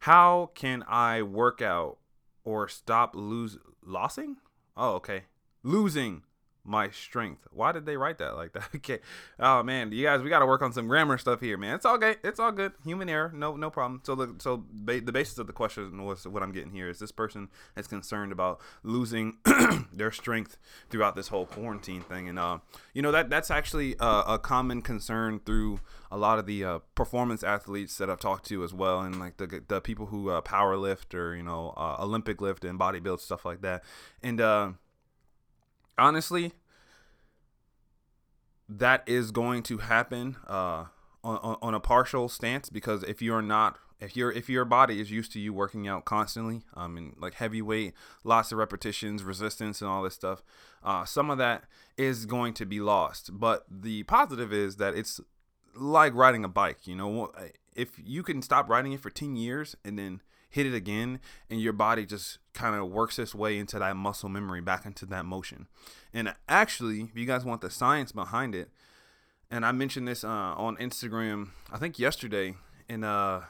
how 0.00 0.50
can 0.54 0.84
I 0.86 1.22
work 1.22 1.60
out 1.60 1.98
or 2.44 2.68
stop 2.68 3.14
lose 3.16 3.58
losing? 3.82 4.36
Oh, 4.76 4.94
okay, 4.94 5.24
losing 5.62 6.22
my 6.64 6.90
strength. 6.90 7.46
Why 7.50 7.72
did 7.72 7.86
they 7.86 7.96
write 7.96 8.18
that 8.18 8.36
like 8.36 8.52
that? 8.52 8.68
Okay. 8.76 8.98
Oh 9.38 9.62
man, 9.62 9.92
you 9.92 10.04
guys, 10.04 10.20
we 10.20 10.28
got 10.28 10.40
to 10.40 10.46
work 10.46 10.60
on 10.62 10.72
some 10.72 10.88
grammar 10.88 11.16
stuff 11.16 11.40
here, 11.40 11.56
man. 11.56 11.74
It's 11.76 11.86
all 11.86 11.96
good. 11.96 12.18
It's 12.22 12.38
all 12.40 12.52
good. 12.52 12.72
Human 12.84 13.08
error. 13.08 13.30
No, 13.34 13.56
no 13.56 13.70
problem. 13.70 14.00
So 14.04 14.14
the 14.14 14.34
so 14.38 14.64
ba- 14.72 15.00
the 15.00 15.12
basis 15.12 15.38
of 15.38 15.46
the 15.46 15.52
question 15.52 16.04
was 16.04 16.26
what 16.26 16.42
I'm 16.42 16.52
getting 16.52 16.72
here 16.72 16.88
is 16.88 16.98
this 16.98 17.12
person 17.12 17.48
is 17.76 17.86
concerned 17.86 18.32
about 18.32 18.60
losing 18.82 19.38
their 19.92 20.10
strength 20.10 20.58
throughout 20.90 21.16
this 21.16 21.28
whole 21.28 21.46
quarantine 21.46 22.02
thing, 22.02 22.28
and 22.28 22.38
uh, 22.38 22.58
you 22.92 23.02
know 23.02 23.12
that 23.12 23.30
that's 23.30 23.50
actually 23.50 23.96
a, 24.00 24.24
a 24.28 24.38
common 24.38 24.82
concern 24.82 25.40
through 25.44 25.80
a 26.10 26.18
lot 26.18 26.38
of 26.38 26.46
the 26.46 26.64
uh, 26.64 26.78
performance 26.94 27.42
athletes 27.42 27.96
that 27.98 28.10
I've 28.10 28.20
talked 28.20 28.46
to 28.46 28.62
as 28.64 28.74
well, 28.74 29.00
and 29.00 29.18
like 29.18 29.36
the 29.38 29.62
the 29.66 29.80
people 29.80 30.06
who 30.06 30.30
uh, 30.30 30.40
power 30.40 30.76
lift 30.76 31.14
or 31.14 31.34
you 31.36 31.42
know 31.42 31.74
uh, 31.76 31.96
Olympic 32.00 32.40
lift 32.40 32.64
and 32.64 32.78
bodybuild 32.78 33.20
stuff 33.20 33.44
like 33.44 33.62
that, 33.62 33.82
and 34.22 34.40
uh 34.40 34.72
honestly, 35.98 36.52
that 38.68 39.02
is 39.06 39.30
going 39.30 39.62
to 39.64 39.78
happen 39.78 40.36
uh, 40.48 40.86
on, 41.22 41.56
on 41.60 41.74
a 41.74 41.80
partial 41.80 42.28
stance 42.28 42.68
because 42.68 43.02
if 43.04 43.22
you're 43.22 43.42
not 43.42 43.78
if 44.00 44.16
your 44.16 44.30
if 44.32 44.48
your 44.48 44.64
body 44.64 45.00
is 45.00 45.10
used 45.10 45.32
to 45.32 45.40
you 45.40 45.52
working 45.52 45.86
out 45.86 46.04
constantly 46.04 46.62
um 46.74 46.96
and 46.96 47.14
like 47.18 47.34
heavyweight 47.34 47.94
lots 48.24 48.50
of 48.52 48.58
repetitions 48.58 49.22
resistance 49.22 49.80
and 49.80 49.88
all 49.88 50.02
this 50.02 50.14
stuff 50.14 50.42
uh, 50.84 51.04
some 51.04 51.30
of 51.30 51.38
that 51.38 51.64
is 51.96 52.26
going 52.26 52.52
to 52.54 52.66
be 52.66 52.78
lost. 52.80 53.30
But 53.38 53.64
the 53.70 54.02
positive 54.04 54.52
is 54.52 54.76
that 54.76 54.94
it's 54.94 55.20
like 55.74 56.14
riding 56.14 56.44
a 56.44 56.48
bike 56.48 56.86
you 56.86 56.94
know? 56.94 57.32
If 57.74 57.98
you 57.98 58.22
can 58.22 58.42
stop 58.42 58.68
riding 58.68 58.92
it 58.92 59.00
for 59.00 59.10
10 59.10 59.34
years 59.34 59.74
and 59.84 59.98
then 59.98 60.20
hit 60.54 60.66
it 60.66 60.74
again, 60.74 61.18
and 61.50 61.60
your 61.60 61.72
body 61.72 62.06
just 62.06 62.38
kind 62.52 62.76
of 62.76 62.88
works 62.88 63.18
its 63.18 63.34
way 63.34 63.58
into 63.58 63.76
that 63.80 63.96
muscle 63.96 64.28
memory, 64.28 64.60
back 64.60 64.86
into 64.86 65.04
that 65.04 65.24
motion. 65.24 65.66
And 66.12 66.32
actually, 66.48 67.00
if 67.00 67.16
you 67.16 67.26
guys 67.26 67.44
want 67.44 67.60
the 67.60 67.70
science 67.70 68.12
behind 68.12 68.54
it, 68.54 68.70
and 69.50 69.66
I 69.66 69.72
mentioned 69.72 70.06
this 70.06 70.22
uh, 70.22 70.28
on 70.28 70.76
Instagram, 70.76 71.48
I 71.72 71.78
think 71.78 71.98
yesterday, 71.98 72.54
and 72.88 73.04
uh, 73.04 73.40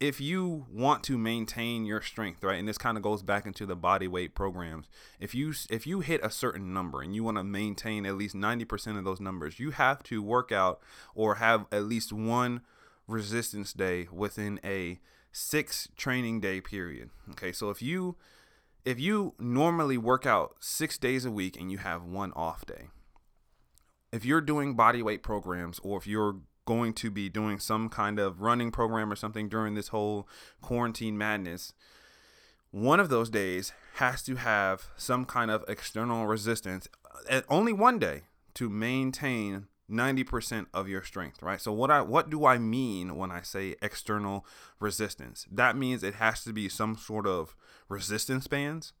if 0.00 0.20
you 0.20 0.66
want 0.68 1.04
to 1.04 1.16
maintain 1.16 1.84
your 1.84 2.02
strength, 2.02 2.42
right, 2.42 2.58
and 2.58 2.66
this 2.66 2.76
kind 2.76 2.96
of 2.96 3.04
goes 3.04 3.22
back 3.22 3.46
into 3.46 3.64
the 3.64 3.76
body 3.76 4.08
weight 4.08 4.34
programs, 4.34 4.88
if 5.20 5.32
you 5.32 5.54
if 5.70 5.86
you 5.86 6.00
hit 6.00 6.20
a 6.24 6.30
certain 6.30 6.74
number 6.74 7.02
and 7.02 7.14
you 7.14 7.22
want 7.22 7.36
to 7.36 7.44
maintain 7.44 8.04
at 8.04 8.16
least 8.16 8.34
90% 8.34 8.98
of 8.98 9.04
those 9.04 9.20
numbers, 9.20 9.60
you 9.60 9.70
have 9.70 10.02
to 10.04 10.20
work 10.20 10.50
out 10.50 10.80
or 11.14 11.36
have 11.36 11.66
at 11.70 11.84
least 11.84 12.12
one 12.12 12.62
resistance 13.06 13.72
day 13.72 14.08
within 14.10 14.58
a 14.64 14.98
six 15.34 15.88
training 15.96 16.40
day 16.40 16.60
period. 16.60 17.10
Okay, 17.32 17.50
so 17.50 17.68
if 17.68 17.82
you 17.82 18.16
if 18.84 19.00
you 19.00 19.34
normally 19.38 19.98
work 19.98 20.24
out 20.24 20.54
six 20.60 20.96
days 20.96 21.24
a 21.24 21.30
week 21.30 21.58
and 21.58 21.72
you 21.72 21.78
have 21.78 22.04
one 22.04 22.32
off 22.34 22.64
day, 22.64 22.88
if 24.12 24.24
you're 24.24 24.40
doing 24.40 24.74
body 24.74 25.02
weight 25.02 25.22
programs 25.22 25.80
or 25.80 25.98
if 25.98 26.06
you're 26.06 26.36
going 26.66 26.92
to 26.94 27.10
be 27.10 27.28
doing 27.28 27.58
some 27.58 27.88
kind 27.88 28.18
of 28.18 28.40
running 28.40 28.70
program 28.70 29.10
or 29.12 29.16
something 29.16 29.48
during 29.48 29.74
this 29.74 29.88
whole 29.88 30.28
quarantine 30.62 31.18
madness, 31.18 31.72
one 32.70 33.00
of 33.00 33.08
those 33.08 33.28
days 33.28 33.72
has 33.94 34.22
to 34.22 34.36
have 34.36 34.86
some 34.96 35.24
kind 35.24 35.50
of 35.50 35.64
external 35.66 36.26
resistance, 36.26 36.86
uh, 37.28 37.42
only 37.48 37.72
one 37.72 37.98
day 37.98 38.22
to 38.54 38.68
maintain 38.68 39.66
90% 39.90 40.66
of 40.72 40.88
your 40.88 41.02
strength, 41.02 41.42
right? 41.42 41.60
So 41.60 41.72
what 41.72 41.90
I 41.90 42.00
what 42.00 42.30
do 42.30 42.46
I 42.46 42.58
mean 42.58 43.16
when 43.16 43.30
I 43.30 43.42
say 43.42 43.76
external 43.82 44.46
resistance? 44.80 45.46
That 45.50 45.76
means 45.76 46.02
it 46.02 46.14
has 46.14 46.42
to 46.44 46.52
be 46.52 46.68
some 46.68 46.96
sort 46.96 47.26
of 47.26 47.54
resistance 47.88 48.46
bands 48.46 48.92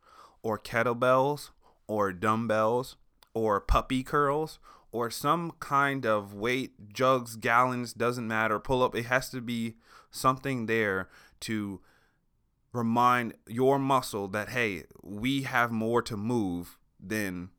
or 0.42 0.58
kettlebells 0.58 1.50
or 1.86 2.12
dumbbells 2.12 2.96
or 3.32 3.60
puppy 3.60 4.02
curls 4.02 4.58
or 4.92 5.10
some 5.10 5.52
kind 5.58 6.06
of 6.06 6.34
weight 6.34 6.92
jugs, 6.92 7.36
gallons, 7.36 7.92
doesn't 7.92 8.28
matter, 8.28 8.60
pull 8.60 8.82
up. 8.82 8.94
It 8.94 9.06
has 9.06 9.30
to 9.30 9.40
be 9.40 9.76
something 10.10 10.66
there 10.66 11.08
to 11.40 11.80
remind 12.72 13.34
your 13.48 13.78
muscle 13.78 14.28
that 14.28 14.50
hey, 14.50 14.84
we 15.02 15.42
have 15.42 15.72
more 15.72 16.02
to 16.02 16.16
move 16.16 16.78
than 17.00 17.50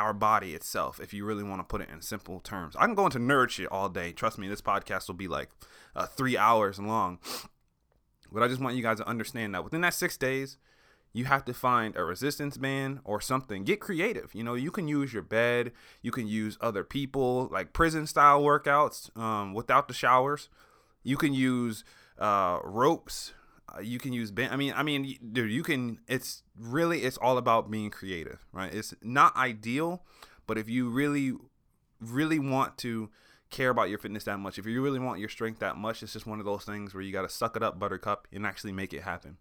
our 0.00 0.12
body 0.12 0.54
itself 0.54 0.98
if 1.00 1.12
you 1.12 1.24
really 1.24 1.44
want 1.44 1.60
to 1.60 1.64
put 1.64 1.80
it 1.80 1.90
in 1.92 2.00
simple 2.00 2.40
terms. 2.40 2.74
I 2.76 2.86
can 2.86 2.94
go 2.94 3.04
into 3.04 3.18
nerd 3.18 3.50
shit 3.50 3.68
all 3.70 3.88
day. 3.88 4.12
Trust 4.12 4.38
me 4.38 4.48
this 4.48 4.62
podcast 4.62 5.06
will 5.06 5.14
be 5.14 5.28
like 5.28 5.50
uh, 5.94 6.06
three 6.06 6.36
hours 6.36 6.78
long. 6.78 7.18
But 8.32 8.42
i 8.42 8.48
just 8.48 8.60
want 8.60 8.76
you 8.76 8.82
guys 8.82 8.98
to 8.98 9.08
understand 9.08 9.54
that 9.54 9.64
within 9.64 9.80
that 9.80 9.94
six 9.94 10.16
days 10.16 10.56
you 11.12 11.24
have 11.24 11.44
to 11.44 11.52
find 11.52 11.96
a 11.96 12.04
resistance 12.04 12.56
band 12.56 13.00
or 13.04 13.20
something. 13.20 13.64
Get 13.64 13.80
creative 13.80 14.34
you 14.34 14.42
know? 14.42 14.54
You 14.54 14.70
can 14.70 14.88
use 14.88 15.12
your 15.12 15.22
bed 15.22 15.72
you 16.00 16.10
can 16.10 16.26
use 16.26 16.56
other 16.60 16.84
people 16.84 17.48
like 17.52 17.72
prison 17.72 18.06
style 18.06 18.40
workouts 18.42 19.16
um, 19.18 19.52
without 19.52 19.88
the 19.88 19.94
showers. 19.94 20.48
You 21.02 21.16
can 21.16 21.34
use 21.34 21.84
uh, 22.18 22.60
ropes 22.64 23.32
you 23.80 23.98
can 23.98 24.12
use 24.12 24.30
ben- 24.30 24.50
i 24.50 24.56
mean 24.56 24.72
i 24.76 24.82
mean 24.82 25.16
dude 25.32 25.50
you 25.50 25.62
can 25.62 25.98
it's 26.08 26.42
really 26.58 27.02
it's 27.02 27.16
all 27.18 27.38
about 27.38 27.70
being 27.70 27.90
creative 27.90 28.44
right? 28.52 28.72
It's 28.74 28.94
not 29.02 29.36
ideal 29.36 30.02
but 30.46 30.58
if 30.58 30.68
you 30.68 30.88
really 30.88 31.34
really 32.00 32.38
want 32.38 32.78
to 32.78 33.10
care 33.50 33.70
about 33.70 33.88
your 33.88 33.98
fitness 33.98 34.24
that 34.24 34.38
much 34.38 34.58
if 34.58 34.66
you 34.66 34.80
really 34.82 34.98
want 34.98 35.20
your 35.20 35.28
strength 35.28 35.60
that 35.60 35.76
much 35.76 36.02
it's 36.02 36.12
just 36.12 36.26
one 36.26 36.38
of 36.38 36.44
those 36.44 36.64
things 36.64 36.94
where 36.94 37.02
you 37.02 37.12
got 37.12 37.22
to 37.22 37.28
suck 37.28 37.56
it 37.56 37.62
up 37.62 37.78
buttercup 37.78 38.26
and 38.32 38.46
actually 38.46 38.72
make 38.72 38.92
it 38.92 39.02
happen. 39.02 39.36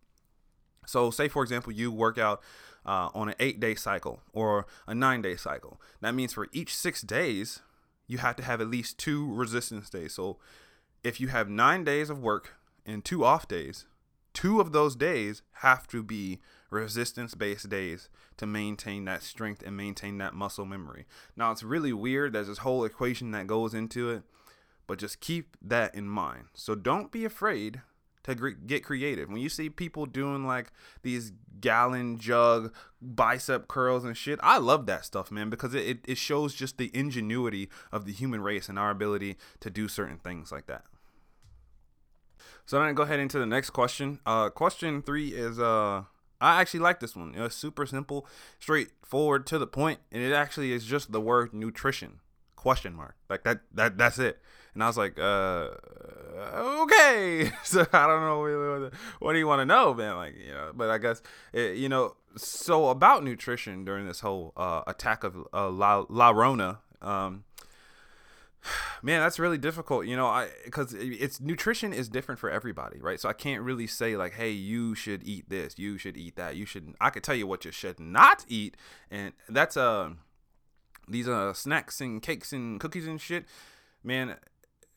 So 0.85 1.11
say 1.11 1.27
for 1.27 1.43
example 1.43 1.71
you 1.71 1.91
work 1.91 2.17
out 2.17 2.41
uh, 2.85 3.09
on 3.13 3.29
an 3.29 3.35
eight 3.39 3.59
day 3.59 3.75
cycle 3.75 4.21
or 4.33 4.65
a 4.87 4.95
nine 4.95 5.21
day 5.21 5.35
cycle. 5.35 5.79
That 6.01 6.15
means 6.15 6.33
for 6.33 6.47
each 6.51 6.75
six 6.75 7.01
days 7.01 7.61
you 8.07 8.17
have 8.17 8.35
to 8.37 8.43
have 8.43 8.59
at 8.59 8.67
least 8.67 8.97
two 8.97 9.31
resistance 9.33 9.89
days. 9.89 10.13
So 10.13 10.37
if 11.03 11.21
you 11.21 11.27
have 11.27 11.47
nine 11.47 11.83
days 11.83 12.09
of 12.09 12.19
work 12.19 12.55
and 12.85 13.05
two 13.05 13.23
off 13.23 13.47
days, 13.47 13.85
two 14.33 14.59
of 14.59 14.71
those 14.71 14.95
days 14.95 15.41
have 15.53 15.87
to 15.87 16.03
be 16.03 16.39
resistance 16.69 17.35
based 17.35 17.69
days 17.69 18.09
to 18.37 18.45
maintain 18.45 19.05
that 19.05 19.23
strength 19.23 19.63
and 19.65 19.75
maintain 19.75 20.17
that 20.19 20.33
muscle 20.33 20.65
memory. 20.65 21.05
Now, 21.35 21.51
it's 21.51 21.63
really 21.63 21.93
weird. 21.93 22.33
There's 22.33 22.47
this 22.47 22.59
whole 22.59 22.85
equation 22.85 23.31
that 23.31 23.47
goes 23.47 23.73
into 23.73 24.09
it, 24.11 24.23
but 24.87 24.99
just 24.99 25.19
keep 25.19 25.57
that 25.61 25.93
in 25.95 26.07
mind. 26.07 26.45
So 26.53 26.75
don't 26.75 27.11
be 27.11 27.25
afraid 27.25 27.81
to 28.23 28.51
get 28.65 28.83
creative. 28.83 29.29
When 29.29 29.41
you 29.41 29.49
see 29.49 29.69
people 29.69 30.05
doing 30.05 30.45
like 30.45 30.71
these 31.01 31.31
gallon 31.59 32.17
jug 32.17 32.73
bicep 33.01 33.67
curls 33.67 34.05
and 34.05 34.15
shit, 34.15 34.39
I 34.43 34.57
love 34.57 34.85
that 34.85 35.05
stuff, 35.05 35.31
man, 35.31 35.49
because 35.49 35.73
it, 35.73 35.99
it 36.05 36.17
shows 36.17 36.53
just 36.53 36.77
the 36.77 36.91
ingenuity 36.93 37.69
of 37.91 38.05
the 38.05 38.11
human 38.11 38.41
race 38.41 38.69
and 38.69 38.77
our 38.77 38.91
ability 38.91 39.37
to 39.61 39.69
do 39.69 39.87
certain 39.87 40.17
things 40.17 40.51
like 40.51 40.67
that. 40.67 40.85
So 42.69 42.77
I'm 42.77 42.83
gonna 42.83 42.93
go 42.93 43.01
ahead 43.01 43.19
into 43.19 43.39
the 43.39 43.47
next 43.47 43.71
question. 43.71 44.19
Uh, 44.27 44.51
question 44.51 45.01
three 45.01 45.29
is 45.29 45.57
uh, 45.57 46.03
I 46.39 46.61
actually 46.61 46.81
like 46.81 46.99
this 46.99 47.15
one. 47.15 47.33
It's 47.35 47.55
super 47.55 47.87
simple, 47.87 48.27
straightforward, 48.59 49.47
to 49.47 49.57
the 49.57 49.65
point, 49.65 50.01
and 50.11 50.21
it 50.21 50.33
actually 50.33 50.71
is 50.71 50.85
just 50.85 51.11
the 51.11 51.19
word 51.19 51.51
nutrition 51.51 52.19
question 52.55 52.93
mark 52.93 53.15
like 53.29 53.43
that 53.43 53.61
that 53.73 53.97
that's 53.97 54.19
it 54.19 54.37
and 54.73 54.83
i 54.83 54.87
was 54.87 54.97
like 54.97 55.17
uh 55.17 55.69
okay 56.81 57.49
so 57.63 57.87
i 57.93 58.05
don't 58.05 58.19
know 58.19 58.41
what, 58.41 58.93
what 59.19 59.31
do 59.31 59.39
you 59.39 59.47
want 59.47 59.61
to 59.61 59.65
know 59.65 59.93
man 59.93 60.17
like 60.17 60.35
you 60.35 60.51
know 60.51 60.69
but 60.75 60.89
i 60.89 60.97
guess 60.97 61.21
it, 61.53 61.77
you 61.77 61.87
know 61.87 62.17
so 62.35 62.89
about 62.89 63.23
nutrition 63.23 63.85
during 63.85 64.05
this 64.05 64.19
whole 64.19 64.51
uh 64.57 64.81
attack 64.87 65.23
of 65.23 65.37
uh, 65.53 65.69
la, 65.69 66.03
la 66.09 66.31
rona 66.31 66.79
um 67.01 67.45
man 69.01 69.21
that's 69.21 69.39
really 69.39 69.57
difficult 69.57 70.05
you 70.05 70.15
know 70.15 70.27
i 70.27 70.47
because 70.65 70.93
it's 70.93 71.39
nutrition 71.39 71.93
is 71.93 72.09
different 72.09 72.39
for 72.39 72.49
everybody 72.49 72.99
right 73.01 73.19
so 73.19 73.29
i 73.29 73.33
can't 73.33 73.61
really 73.61 73.87
say 73.87 74.15
like 74.15 74.33
hey 74.33 74.51
you 74.51 74.95
should 74.95 75.23
eat 75.23 75.49
this 75.49 75.77
you 75.77 75.97
should 75.97 76.17
eat 76.17 76.35
that 76.35 76.55
you 76.55 76.65
should 76.65 76.93
i 76.99 77.09
could 77.09 77.23
tell 77.23 77.35
you 77.35 77.47
what 77.47 77.65
you 77.65 77.71
should 77.71 77.99
not 77.99 78.45
eat 78.47 78.75
and 79.09 79.33
that's 79.47 79.77
uh, 79.77 80.09
these 81.09 81.27
uh 81.27 81.53
snacks 81.53 81.99
and 81.99 82.21
cakes 82.21 82.53
and 82.53 82.79
cookies 82.79 83.07
and 83.07 83.19
shit, 83.19 83.45
man, 84.03 84.35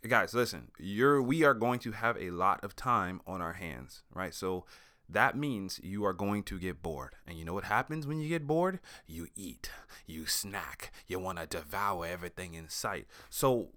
guys, 0.06 0.34
listen, 0.34 0.70
you're 0.78 1.22
we 1.22 1.42
are 1.42 1.54
going 1.54 1.78
to 1.80 1.92
have 1.92 2.16
a 2.18 2.30
lot 2.30 2.62
of 2.62 2.76
time 2.76 3.20
on 3.26 3.40
our 3.40 3.54
hands, 3.54 4.02
right? 4.14 4.34
So 4.34 4.64
that 5.12 5.36
means 5.36 5.80
you 5.82 6.04
are 6.04 6.12
going 6.12 6.42
to 6.44 6.58
get 6.58 6.82
bored. 6.82 7.14
And 7.26 7.38
you 7.38 7.44
know 7.44 7.54
what 7.54 7.64
happens 7.64 8.06
when 8.06 8.20
you 8.20 8.28
get 8.28 8.46
bored? 8.46 8.80
You 9.06 9.28
eat, 9.34 9.70
you 10.06 10.26
snack, 10.26 10.92
you 11.06 11.18
want 11.18 11.38
to 11.38 11.46
devour 11.46 12.06
everything 12.06 12.54
in 12.54 12.68
sight. 12.68 13.06
So 13.30 13.68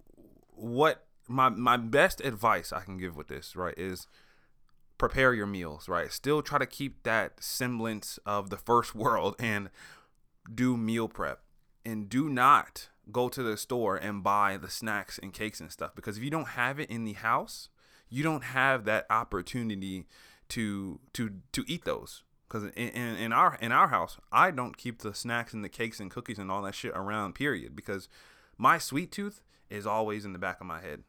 what 0.55 1.05
my 1.27 1.49
my 1.49 1.77
best 1.77 2.21
advice 2.21 2.71
I 2.71 2.81
can 2.81 2.97
give 2.97 3.15
with 3.15 3.27
this, 3.27 3.55
right, 3.55 3.77
is 3.77 4.07
prepare 4.97 5.33
your 5.33 5.47
meals, 5.47 5.89
right? 5.89 6.11
Still 6.11 6.41
try 6.41 6.59
to 6.59 6.65
keep 6.65 7.03
that 7.03 7.43
semblance 7.43 8.19
of 8.25 8.49
the 8.49 8.57
first 8.57 8.95
world 8.95 9.35
and 9.39 9.69
do 10.53 10.77
meal 10.77 11.07
prep 11.07 11.41
and 11.85 12.07
do 12.09 12.29
not 12.29 12.89
go 13.11 13.29
to 13.29 13.43
the 13.43 13.57
store 13.57 13.95
and 13.95 14.23
buy 14.23 14.57
the 14.57 14.69
snacks 14.69 15.19
and 15.21 15.33
cakes 15.33 15.59
and 15.59 15.71
stuff 15.71 15.93
because 15.95 16.17
if 16.17 16.23
you 16.23 16.29
don't 16.29 16.49
have 16.49 16.79
it 16.79 16.89
in 16.89 17.03
the 17.05 17.13
house, 17.13 17.69
you 18.09 18.23
don't 18.23 18.43
have 18.43 18.85
that 18.85 19.05
opportunity 19.09 20.05
to 20.49 20.99
to 21.13 21.41
to 21.51 21.63
eat 21.67 21.85
those. 21.85 22.23
Because 22.47 22.65
in, 22.75 22.89
in, 22.89 23.15
in 23.17 23.33
our 23.33 23.57
in 23.61 23.71
our 23.71 23.87
house, 23.87 24.17
I 24.31 24.51
don't 24.51 24.77
keep 24.77 24.99
the 24.99 25.13
snacks 25.13 25.53
and 25.53 25.63
the 25.63 25.69
cakes 25.69 25.99
and 25.99 26.11
cookies 26.11 26.39
and 26.39 26.51
all 26.51 26.61
that 26.63 26.75
shit 26.75 26.93
around. 26.95 27.33
Period. 27.33 27.75
Because 27.75 28.07
my 28.57 28.77
sweet 28.77 29.11
tooth 29.11 29.41
is 29.69 29.87
always 29.87 30.25
in 30.25 30.33
the 30.33 30.39
back 30.39 30.61
of 30.61 30.67
my 30.67 30.81
head 30.81 31.03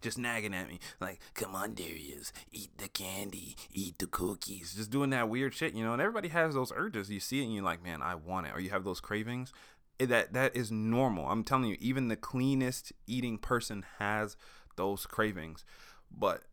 just 0.00 0.18
nagging 0.18 0.54
at 0.54 0.68
me 0.68 0.78
like, 1.00 1.20
"Come 1.34 1.54
on, 1.54 1.74
Darius, 1.74 2.32
eat 2.50 2.76
the 2.78 2.88
candy, 2.88 3.56
eat 3.72 3.98
the 3.98 4.06
cookies," 4.06 4.74
just 4.74 4.90
doing 4.90 5.10
that 5.10 5.28
weird 5.28 5.54
shit, 5.54 5.74
you 5.74 5.84
know. 5.84 5.92
And 5.92 6.02
everybody 6.02 6.28
has 6.28 6.54
those 6.54 6.72
urges. 6.74 7.10
You 7.10 7.20
see 7.20 7.40
it, 7.40 7.44
and 7.44 7.54
you're 7.54 7.64
like, 7.64 7.82
"Man, 7.82 8.02
I 8.02 8.14
want 8.14 8.46
it," 8.46 8.54
or 8.54 8.60
you 8.60 8.70
have 8.70 8.84
those 8.84 9.00
cravings. 9.00 9.52
That 9.98 10.32
that 10.32 10.56
is 10.56 10.70
normal. 10.72 11.28
I'm 11.28 11.44
telling 11.44 11.66
you, 11.66 11.76
even 11.78 12.08
the 12.08 12.16
cleanest 12.16 12.92
eating 13.06 13.38
person 13.38 13.84
has 13.98 14.36
those 14.76 15.04
cravings, 15.06 15.64
but 16.10 16.44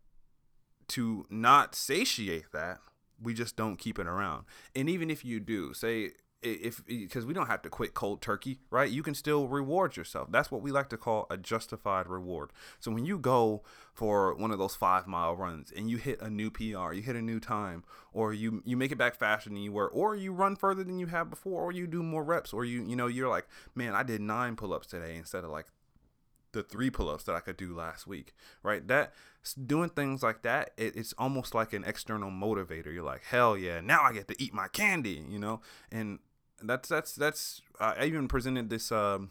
to 0.88 1.26
not 1.30 1.74
satiate 1.74 2.52
that, 2.52 2.78
we 3.20 3.34
just 3.34 3.56
don't 3.56 3.76
keep 3.76 3.98
it 3.98 4.06
around. 4.06 4.44
And 4.74 4.88
even 4.88 5.10
if 5.10 5.24
you 5.24 5.40
do, 5.40 5.74
say 5.74 6.12
if 6.40 6.86
because 6.86 7.26
we 7.26 7.34
don't 7.34 7.48
have 7.48 7.62
to 7.62 7.68
quit 7.68 7.94
cold 7.94 8.22
turkey, 8.22 8.60
right? 8.70 8.90
You 8.90 9.02
can 9.02 9.14
still 9.14 9.48
reward 9.48 9.96
yourself. 9.96 10.30
That's 10.30 10.50
what 10.50 10.62
we 10.62 10.70
like 10.70 10.88
to 10.90 10.96
call 10.96 11.26
a 11.30 11.36
justified 11.36 12.06
reward. 12.06 12.50
So 12.78 12.92
when 12.92 13.04
you 13.04 13.18
go 13.18 13.62
for 13.92 14.34
one 14.34 14.52
of 14.52 14.58
those 14.58 14.76
five 14.76 15.06
mile 15.06 15.34
runs 15.34 15.72
and 15.72 15.90
you 15.90 15.96
hit 15.96 16.20
a 16.20 16.30
new 16.30 16.50
PR, 16.50 16.92
you 16.92 17.02
hit 17.02 17.16
a 17.16 17.22
new 17.22 17.40
time, 17.40 17.82
or 18.12 18.32
you 18.32 18.62
you 18.64 18.76
make 18.76 18.92
it 18.92 18.98
back 18.98 19.16
faster 19.16 19.50
than 19.50 19.58
you 19.58 19.72
were, 19.72 19.88
or 19.88 20.14
you 20.14 20.32
run 20.32 20.54
further 20.54 20.84
than 20.84 21.00
you 21.00 21.06
have 21.06 21.28
before, 21.28 21.62
or 21.62 21.72
you 21.72 21.86
do 21.86 22.02
more 22.02 22.22
reps, 22.22 22.52
or 22.52 22.64
you 22.64 22.84
you 22.84 22.94
know 22.94 23.08
you're 23.08 23.28
like, 23.28 23.48
man, 23.74 23.94
I 23.94 24.04
did 24.04 24.20
nine 24.20 24.54
pull 24.54 24.72
ups 24.72 24.86
today 24.86 25.16
instead 25.16 25.42
of 25.42 25.50
like 25.50 25.66
the 26.52 26.62
three 26.62 26.90
pull-ups 26.90 27.24
that 27.24 27.34
I 27.34 27.40
could 27.40 27.56
do 27.56 27.74
last 27.74 28.06
week, 28.06 28.34
right? 28.62 28.86
That 28.88 29.12
doing 29.66 29.90
things 29.90 30.22
like 30.22 30.42
that, 30.42 30.72
it, 30.76 30.96
it's 30.96 31.14
almost 31.18 31.54
like 31.54 31.72
an 31.72 31.84
external 31.84 32.30
motivator. 32.30 32.92
You're 32.92 33.02
like, 33.02 33.24
hell 33.24 33.56
yeah, 33.56 33.80
now 33.80 34.02
I 34.02 34.12
get 34.12 34.28
to 34.28 34.42
eat 34.42 34.54
my 34.54 34.68
candy, 34.68 35.24
you 35.28 35.38
know. 35.38 35.60
And 35.90 36.18
that's 36.62 36.88
that's 36.88 37.14
that's 37.14 37.62
uh, 37.80 37.94
I 37.98 38.06
even 38.06 38.28
presented 38.28 38.70
this 38.70 38.90
um, 38.90 39.30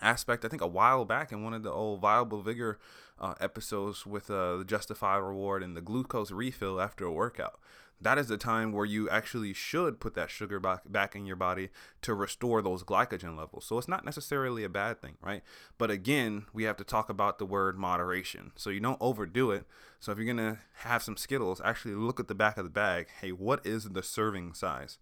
aspect 0.00 0.44
I 0.44 0.48
think 0.48 0.62
a 0.62 0.66
while 0.66 1.04
back 1.04 1.32
in 1.32 1.42
one 1.42 1.54
of 1.54 1.62
the 1.62 1.72
old 1.72 2.00
Viable 2.00 2.42
Vigor 2.42 2.78
uh, 3.20 3.34
episodes 3.40 4.06
with 4.06 4.30
uh, 4.30 4.56
the 4.58 4.64
Justified 4.64 5.18
Reward 5.18 5.62
and 5.62 5.76
the 5.76 5.82
glucose 5.82 6.30
refill 6.30 6.80
after 6.80 7.04
a 7.04 7.12
workout. 7.12 7.60
That 8.02 8.18
is 8.18 8.28
the 8.28 8.38
time 8.38 8.72
where 8.72 8.86
you 8.86 9.10
actually 9.10 9.52
should 9.52 10.00
put 10.00 10.14
that 10.14 10.30
sugar 10.30 10.58
back 10.58 10.82
back 10.86 11.14
in 11.14 11.26
your 11.26 11.36
body 11.36 11.68
to 12.02 12.14
restore 12.14 12.62
those 12.62 12.82
glycogen 12.82 13.36
levels. 13.36 13.66
So 13.66 13.76
it's 13.76 13.88
not 13.88 14.04
necessarily 14.04 14.64
a 14.64 14.70
bad 14.70 15.02
thing, 15.02 15.16
right? 15.22 15.42
But 15.76 15.90
again, 15.90 16.46
we 16.52 16.64
have 16.64 16.76
to 16.78 16.84
talk 16.84 17.10
about 17.10 17.38
the 17.38 17.46
word 17.46 17.78
moderation. 17.78 18.52
So 18.56 18.70
you 18.70 18.80
don't 18.80 18.96
overdo 19.00 19.50
it. 19.50 19.66
So 19.98 20.12
if 20.12 20.18
you're 20.18 20.26
gonna 20.26 20.60
have 20.78 21.02
some 21.02 21.16
Skittles, 21.16 21.60
actually 21.62 21.94
look 21.94 22.18
at 22.18 22.28
the 22.28 22.34
back 22.34 22.56
of 22.56 22.64
the 22.64 22.70
bag. 22.70 23.08
Hey, 23.20 23.32
what 23.32 23.64
is 23.66 23.84
the 23.90 24.02
serving 24.02 24.54
size? 24.54 24.98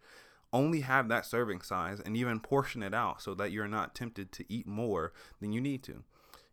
only 0.52 0.80
have 0.80 1.08
that 1.08 1.26
serving 1.26 1.60
size 1.60 2.00
and 2.00 2.16
even 2.16 2.40
portion 2.40 2.82
it 2.82 2.94
out 2.94 3.20
so 3.20 3.34
that 3.34 3.52
you're 3.52 3.68
not 3.68 3.94
tempted 3.94 4.32
to 4.32 4.44
eat 4.48 4.66
more 4.66 5.12
than 5.40 5.52
you 5.52 5.60
need 5.60 5.82
to. 5.82 6.02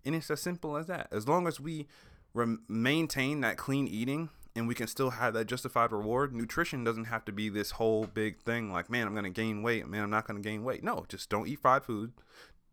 And 0.04 0.16
it's 0.16 0.30
as 0.30 0.42
simple 0.42 0.78
as 0.78 0.88
that. 0.88 1.08
As 1.12 1.28
long 1.28 1.48
as 1.48 1.60
we 1.60 1.88
re- 2.34 2.58
maintain 2.68 3.42
that 3.42 3.58
clean 3.58 3.88
eating 3.88 4.30
and 4.56 4.68
we 4.68 4.76
can 4.76 4.88
still 4.88 5.12
have 5.12 5.34
that 5.34 5.46
justified 5.46 5.92
reward, 5.92 6.34
nutrition 6.34 6.84
doesn't 6.84 7.06
have 7.06 7.26
to 7.26 7.32
be 7.32 7.50
this 7.50 7.72
whole 7.72 8.06
big 8.06 8.40
thing 8.40 8.72
like, 8.72 8.90
man, 8.90 9.06
I'm 9.06 9.14
going 9.14 9.26
to 9.26 9.30
gain 9.30 9.62
weight. 9.62 9.88
Man, 9.88 10.04
I'm 10.04 10.10
not 10.10 10.26
going 10.26 10.42
to 10.42 10.48
gain 10.48 10.64
weight. 10.64 10.84
No, 10.84 11.06
just 11.10 11.30
don't 11.30 11.48
eat 11.48 11.60
fried 11.60 11.84
food. 11.84 12.14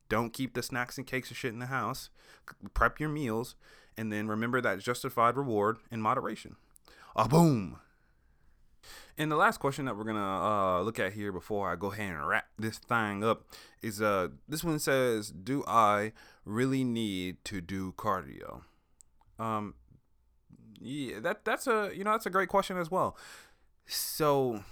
Don't 0.09 0.33
keep 0.33 0.55
the 0.55 0.63
snacks 0.63 0.97
and 0.97 1.07
cakes 1.07 1.29
and 1.29 1.37
shit 1.37 1.53
in 1.53 1.59
the 1.59 1.67
house. 1.67 2.11
Prep 2.73 3.01
your 3.01 3.09
meals. 3.09 3.57
And 3.97 4.13
then 4.13 4.29
remember 4.29 4.61
that 4.61 4.79
justified 4.79 5.37
reward 5.37 5.79
in 5.91 6.01
moderation. 6.01 6.57
A 7.17 7.29
boom. 7.29 7.79
And 9.19 9.31
the 9.31 9.37
last 9.37 9.59
question 9.59 9.85
that 9.85 9.97
we're 9.97 10.05
gonna 10.05 10.79
uh, 10.79 10.81
look 10.83 10.99
at 10.99 11.13
here 11.13 11.33
before 11.33 11.71
I 11.71 11.77
go 11.77 11.93
ahead 11.93 12.15
and 12.15 12.27
wrap 12.27 12.47
this 12.59 12.79
thing 12.79 13.23
up 13.23 13.45
is 13.83 14.01
uh 14.01 14.29
this 14.49 14.65
one 14.65 14.79
says, 14.79 15.31
"Do 15.31 15.63
I 15.67 16.13
really 16.45 16.83
need 16.83 17.45
to 17.45 17.61
do 17.61 17.93
cardio?" 17.93 18.63
Um, 19.39 19.75
yeah, 20.83 21.21
that 21.21 21.45
that's 21.45 21.67
a 21.67 21.91
you 21.95 22.05
know 22.05 22.13
that's 22.13 22.27
a 22.27 22.31
great 22.31 22.49
question 22.49 22.77
as 22.77 22.91
well. 22.91 23.17
So, 23.87 24.63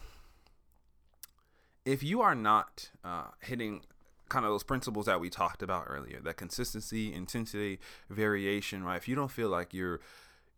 if 1.85 2.03
you 2.03 2.21
are 2.21 2.35
not 2.35 2.91
uh, 3.05 3.29
hitting 3.41 3.83
kind 4.29 4.45
of 4.45 4.53
those 4.53 4.63
principles 4.63 5.07
that 5.07 5.21
we 5.21 5.29
talked 5.29 5.63
about 5.63 5.87
earlier, 5.89 6.21
that 6.21 6.37
consistency, 6.37 7.13
intensity, 7.13 7.79
variation, 8.09 8.85
right? 8.85 8.97
If 8.97 9.09
you 9.09 9.15
don't 9.15 9.31
feel 9.31 9.49
like 9.49 9.75
you're 9.75 10.01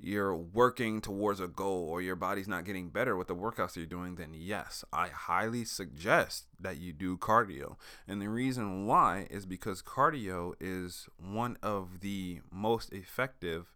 you're 0.02 0.34
working 0.34 1.00
towards 1.00 1.38
a 1.38 1.46
goal 1.46 1.88
or 1.88 2.02
your 2.02 2.16
body's 2.16 2.48
not 2.48 2.64
getting 2.64 2.88
better 2.88 3.16
with 3.16 3.28
the 3.28 3.36
workouts 3.36 3.76
you're 3.76 3.86
doing, 3.86 4.16
then 4.16 4.34
yes, 4.34 4.84
I 4.92 5.08
highly 5.08 5.64
suggest 5.64 6.46
that 6.58 6.78
you 6.78 6.92
do 6.92 7.16
cardio. 7.16 7.76
And 8.08 8.20
the 8.20 8.28
reason 8.28 8.86
why 8.86 9.28
is 9.30 9.46
because 9.46 9.80
cardio 9.80 10.54
is 10.60 11.08
one 11.16 11.56
of 11.62 12.00
the 12.00 12.40
most 12.50 12.92
effective 12.92 13.72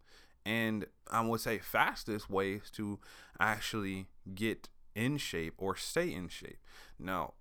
and 0.47 0.87
I 1.11 1.21
would 1.21 1.41
say 1.41 1.59
fastest 1.59 2.31
ways 2.31 2.71
to 2.75 2.99
actually 3.39 4.07
get 4.35 4.69
in 4.95 5.19
shape 5.19 5.55
or 5.59 5.77
stay 5.77 6.13
in 6.13 6.29
shape. 6.29 6.59
Now, 6.99 7.35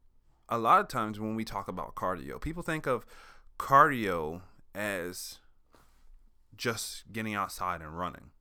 a 0.49 0.57
lot 0.57 0.81
of 0.81 0.87
times 0.87 1.19
when 1.19 1.35
we 1.35 1.45
talk 1.45 1.67
about 1.67 1.95
cardio, 1.95 2.41
people 2.41 2.63
think 2.63 2.85
of 2.85 3.05
cardio 3.57 4.41
as 4.73 5.37
just 6.57 7.11
getting 7.13 7.33
outside 7.33 7.81
and 7.81 7.97
running 7.97 8.31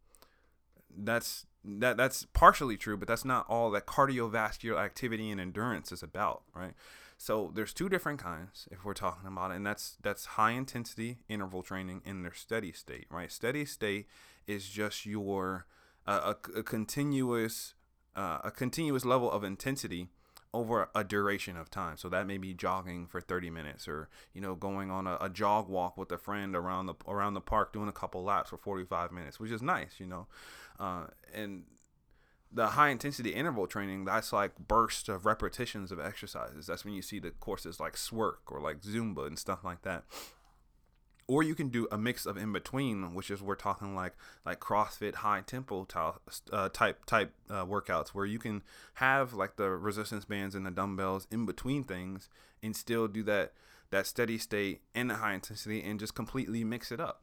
that's 0.97 1.47
that 1.65 1.97
that's 1.97 2.27
partially 2.33 2.77
true, 2.77 2.97
but 2.97 3.09
that's 3.09 3.25
not 3.25 3.47
all 3.49 3.71
that 3.71 3.87
cardiovascular 3.87 4.79
activity 4.79 5.31
and 5.31 5.41
endurance 5.41 5.93
is 5.93 6.03
about, 6.03 6.43
right? 6.55 6.75
So 7.17 7.53
there's 7.55 7.73
two 7.73 7.89
different 7.89 8.21
kinds 8.21 8.69
if 8.71 8.85
we're 8.85 8.95
talking 8.95 9.27
about 9.27 9.51
it, 9.51 9.57
and 9.57 9.67
that's 9.67 9.97
that's 10.03 10.27
high 10.27 10.51
intensity 10.53 11.19
interval 11.29 11.63
training 11.63 12.03
in 12.05 12.23
their 12.23 12.35
steady 12.35 12.73
state, 12.73 13.07
right? 13.11 13.33
Steady 13.33 13.65
state 13.65 14.07
is 14.47 14.69
just 14.69 15.07
your 15.07 15.67
uh, 16.07 16.35
a, 16.35 16.59
a 16.59 16.63
continuous 16.63 17.75
uh, 18.17 18.39
a 18.45 18.51
continuous 18.51 19.05
level 19.05 19.31
of 19.31 19.43
intensity 19.43 20.09
over 20.55 20.89
a 20.95 21.03
duration 21.03 21.57
of 21.57 21.69
time. 21.69 21.97
So 21.97 22.09
that 22.09 22.27
may 22.27 22.39
be 22.39 22.55
jogging 22.55 23.09
for 23.09 23.21
30 23.21 23.51
minutes 23.51 23.89
or, 23.89 24.09
you 24.33 24.41
know, 24.41 24.55
going 24.55 24.89
on 24.91 25.07
a, 25.07 25.19
a, 25.21 25.29
jog 25.29 25.69
walk 25.69 25.97
with 25.97 26.13
a 26.13 26.17
friend 26.17 26.55
around 26.55 26.87
the 26.87 26.95
around 27.09 27.35
the 27.35 27.41
park 27.41 27.73
doing 27.73 27.89
a 27.89 27.93
couple 27.93 28.23
laps 28.23 28.51
for 28.51 28.57
45 28.57 29.11
minutes, 29.11 29.41
which 29.41 29.51
is 29.51 29.61
nice, 29.61 29.99
you 29.99 30.07
know. 30.07 30.29
Uh, 30.79 31.07
and 31.35 31.65
the 32.53 32.69
high 32.69 32.91
intensity 32.91 33.35
interval 33.35 33.67
training, 33.67 34.05
that's 34.05 34.33
like 34.33 34.53
bursts 34.69 35.09
of 35.09 35.27
repetitions 35.27 35.91
of 35.91 35.99
exercises. 35.99 36.69
That's 36.69 36.85
when 36.85 36.95
you 36.95 37.03
see 37.03 37.19
the 37.19 37.33
courses 37.33 37.81
like 37.81 37.95
SWERC 37.97 38.37
or 38.47 38.61
like 38.61 38.81
Zumba 38.81 39.27
and 39.27 39.37
stuff 39.37 39.65
like 39.65 39.83
that 39.83 40.05
or 41.27 41.43
you 41.43 41.55
can 41.55 41.69
do 41.69 41.89
a 41.91 41.99
mix 41.99 42.27
of 42.27 42.37
in 42.37 42.53
between, 42.53 43.15
which 43.15 43.31
is 43.31 43.43
we're 43.43 43.55
talking 43.55 43.95
like 43.95 44.15
like 44.45 44.61
CrossFit 44.61 45.17
high 45.17 45.41
tempo 45.41 45.87
uh, 46.53 46.69
type 46.71 47.05
type 47.07 47.33
uh, 47.51 47.65
workouts 47.65 48.09
where 48.09 48.27
you 48.27 48.39
can 48.39 48.63
have 48.95 49.33
like 49.33 49.57
the 49.57 49.71
resistance 49.71 50.25
bands 50.25 50.55
and 50.55 50.67
the 50.67 50.71
dumbbells 50.71 51.27
in 51.31 51.47
between 51.47 51.85
things 51.85 52.29
and 52.63 52.77
still 52.77 53.09
do 53.09 53.23
that 53.23 53.53
that 53.91 54.07
steady 54.07 54.39
state 54.39 54.81
and 54.95 55.09
the 55.09 55.15
high 55.17 55.35
intensity 55.35 55.83
and 55.83 56.01
just 56.01 56.15
completely 56.15 56.65
mix 56.65 56.91
it 56.93 57.01
up. 57.01 57.23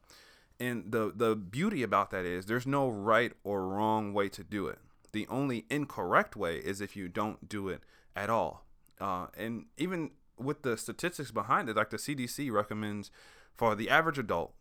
And 0.59 0.91
the 0.91 1.11
the 1.15 1.35
beauty 1.35 1.83
about 1.83 2.11
that 2.11 2.25
is 2.25 2.45
there's 2.45 2.67
no 2.67 2.89
right 2.89 3.33
or 3.43 3.67
wrong 3.67 4.13
way 4.13 4.29
to 4.29 4.43
do 4.43 4.67
it. 4.67 4.79
The 5.11 5.27
only 5.27 5.65
incorrect 5.69 6.35
way 6.35 6.57
is 6.57 6.81
if 6.81 6.95
you 6.95 7.07
don't 7.07 7.49
do 7.49 7.67
it 7.67 7.81
at 8.15 8.29
all. 8.29 8.65
Uh, 8.99 9.27
and 9.35 9.65
even 9.77 10.11
with 10.37 10.63
the 10.63 10.77
statistics 10.77 11.31
behind 11.31 11.69
it, 11.69 11.75
like 11.75 11.89
the 11.89 11.97
CDC 11.97 12.51
recommends 12.51 13.11
for 13.55 13.75
the 13.75 13.89
average 13.89 14.17
adult, 14.17 14.53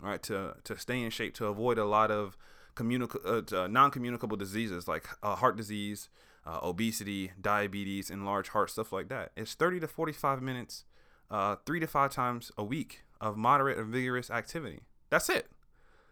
right, 0.00 0.22
to 0.24 0.56
to 0.64 0.78
stay 0.78 1.00
in 1.02 1.10
shape, 1.10 1.34
to 1.34 1.46
avoid 1.46 1.78
a 1.78 1.84
lot 1.84 2.10
of 2.10 2.36
communica- 2.74 3.52
uh, 3.52 3.66
non-communicable 3.66 4.36
diseases 4.36 4.86
like 4.86 5.08
uh, 5.22 5.34
heart 5.36 5.56
disease, 5.56 6.08
uh, 6.46 6.60
obesity, 6.62 7.32
diabetes, 7.40 8.10
enlarged 8.10 8.50
heart, 8.50 8.70
stuff 8.70 8.92
like 8.92 9.08
that. 9.08 9.32
It's 9.36 9.54
30 9.54 9.80
to 9.80 9.88
45 9.88 10.40
minutes, 10.40 10.84
uh, 11.30 11.56
three 11.66 11.80
to 11.80 11.86
five 11.86 12.12
times 12.12 12.52
a 12.56 12.64
week 12.64 13.02
of 13.20 13.36
moderate 13.36 13.78
and 13.78 13.92
vigorous 13.92 14.30
activity. 14.30 14.80
That's 15.10 15.28
it. 15.28 15.48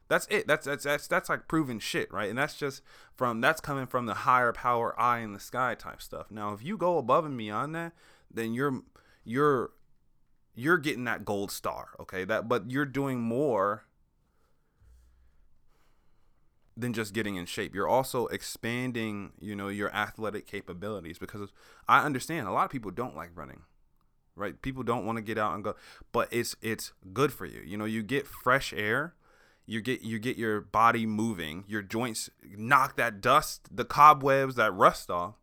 That's 0.09 0.27
it. 0.29 0.47
That's 0.47 0.67
that's 0.67 0.85
that's 0.85 1.07
that's 1.09 1.29
like 1.29 1.49
proven 1.49 1.79
shit, 1.79 2.13
right? 2.13 2.29
And 2.29 2.39
that's 2.39 2.57
just 2.57 2.83
from 3.15 3.41
that's 3.41 3.61
coming 3.61 3.87
from 3.87 4.07
the 4.07 4.15
higher 4.15 4.53
power 4.53 4.99
eye 5.01 5.19
in 5.19 5.33
the 5.33 5.41
sky 5.41 5.75
type 5.75 6.01
stuff. 6.01 6.31
Now, 6.31 6.53
if 6.53 6.63
you 6.63 6.77
go 6.77 6.99
above 6.99 7.25
and 7.25 7.37
beyond 7.37 7.75
that, 7.75 7.93
then 8.33 8.55
you're 8.55 8.83
you're 9.27 9.73
you're 10.55 10.79
getting 10.79 11.05
that 11.05 11.25
gold 11.25 11.51
star, 11.51 11.91
okay? 12.01 12.25
That 12.25 12.49
but 12.49 12.71
you're 12.71 12.87
doing 12.87 13.21
more 13.21 13.85
than 16.77 16.93
just 16.93 17.13
getting 17.13 17.37
in 17.37 17.47
shape. 17.47 17.75
You're 17.75 17.89
also 17.89 18.27
expanding, 18.27 19.33
you 19.41 19.57
know, 19.57 19.69
your 19.69 19.95
athletic 19.95 20.47
capabilities 20.47 21.19
because 21.19 21.51
I 21.89 22.05
understand 22.05 22.47
a 22.47 22.53
lot 22.53 22.65
of 22.65 22.71
people 22.71 22.91
don't 22.91 23.17
like 23.17 23.31
running. 23.35 23.63
Right? 24.35 24.61
People 24.61 24.83
don't 24.83 25.07
want 25.07 25.17
to 25.17 25.23
get 25.23 25.39
out 25.39 25.55
and 25.55 25.65
go, 25.65 25.77
but 26.13 26.29
it's 26.31 26.57
it's 26.61 26.93
good 27.15 27.33
for 27.33 27.47
you. 27.47 27.63
You 27.63 27.79
know, 27.79 27.87
you 27.87 28.03
get 28.03 28.27
fresh 28.27 28.75
air, 28.75 29.15
you 29.65 29.81
get 29.81 30.03
you 30.03 30.19
get 30.19 30.37
your 30.37 30.61
body 30.61 31.07
moving, 31.07 31.65
your 31.67 31.81
joints 31.81 32.29
knock 32.45 32.97
that 32.97 33.23
dust, 33.23 33.75
the 33.75 33.87
cobwebs, 33.87 34.57
that 34.57 34.75
rust 34.75 35.11
off 35.11 35.37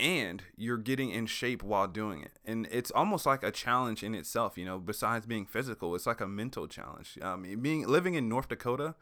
and 0.00 0.44
you're 0.56 0.78
getting 0.78 1.10
in 1.10 1.26
shape 1.26 1.62
while 1.62 1.88
doing 1.88 2.22
it. 2.22 2.32
And 2.44 2.68
it's 2.70 2.90
almost 2.90 3.26
like 3.26 3.42
a 3.42 3.50
challenge 3.50 4.02
in 4.02 4.14
itself 4.14 4.56
you 4.56 4.64
know 4.64 4.78
besides 4.78 5.26
being 5.26 5.46
physical 5.46 5.94
it's 5.94 6.06
like 6.06 6.20
a 6.20 6.28
mental 6.28 6.66
challenge. 6.66 7.18
Um 7.22 7.42
being 7.60 7.86
living 7.86 8.14
in 8.14 8.28
north 8.28 8.48
dakota 8.48 8.94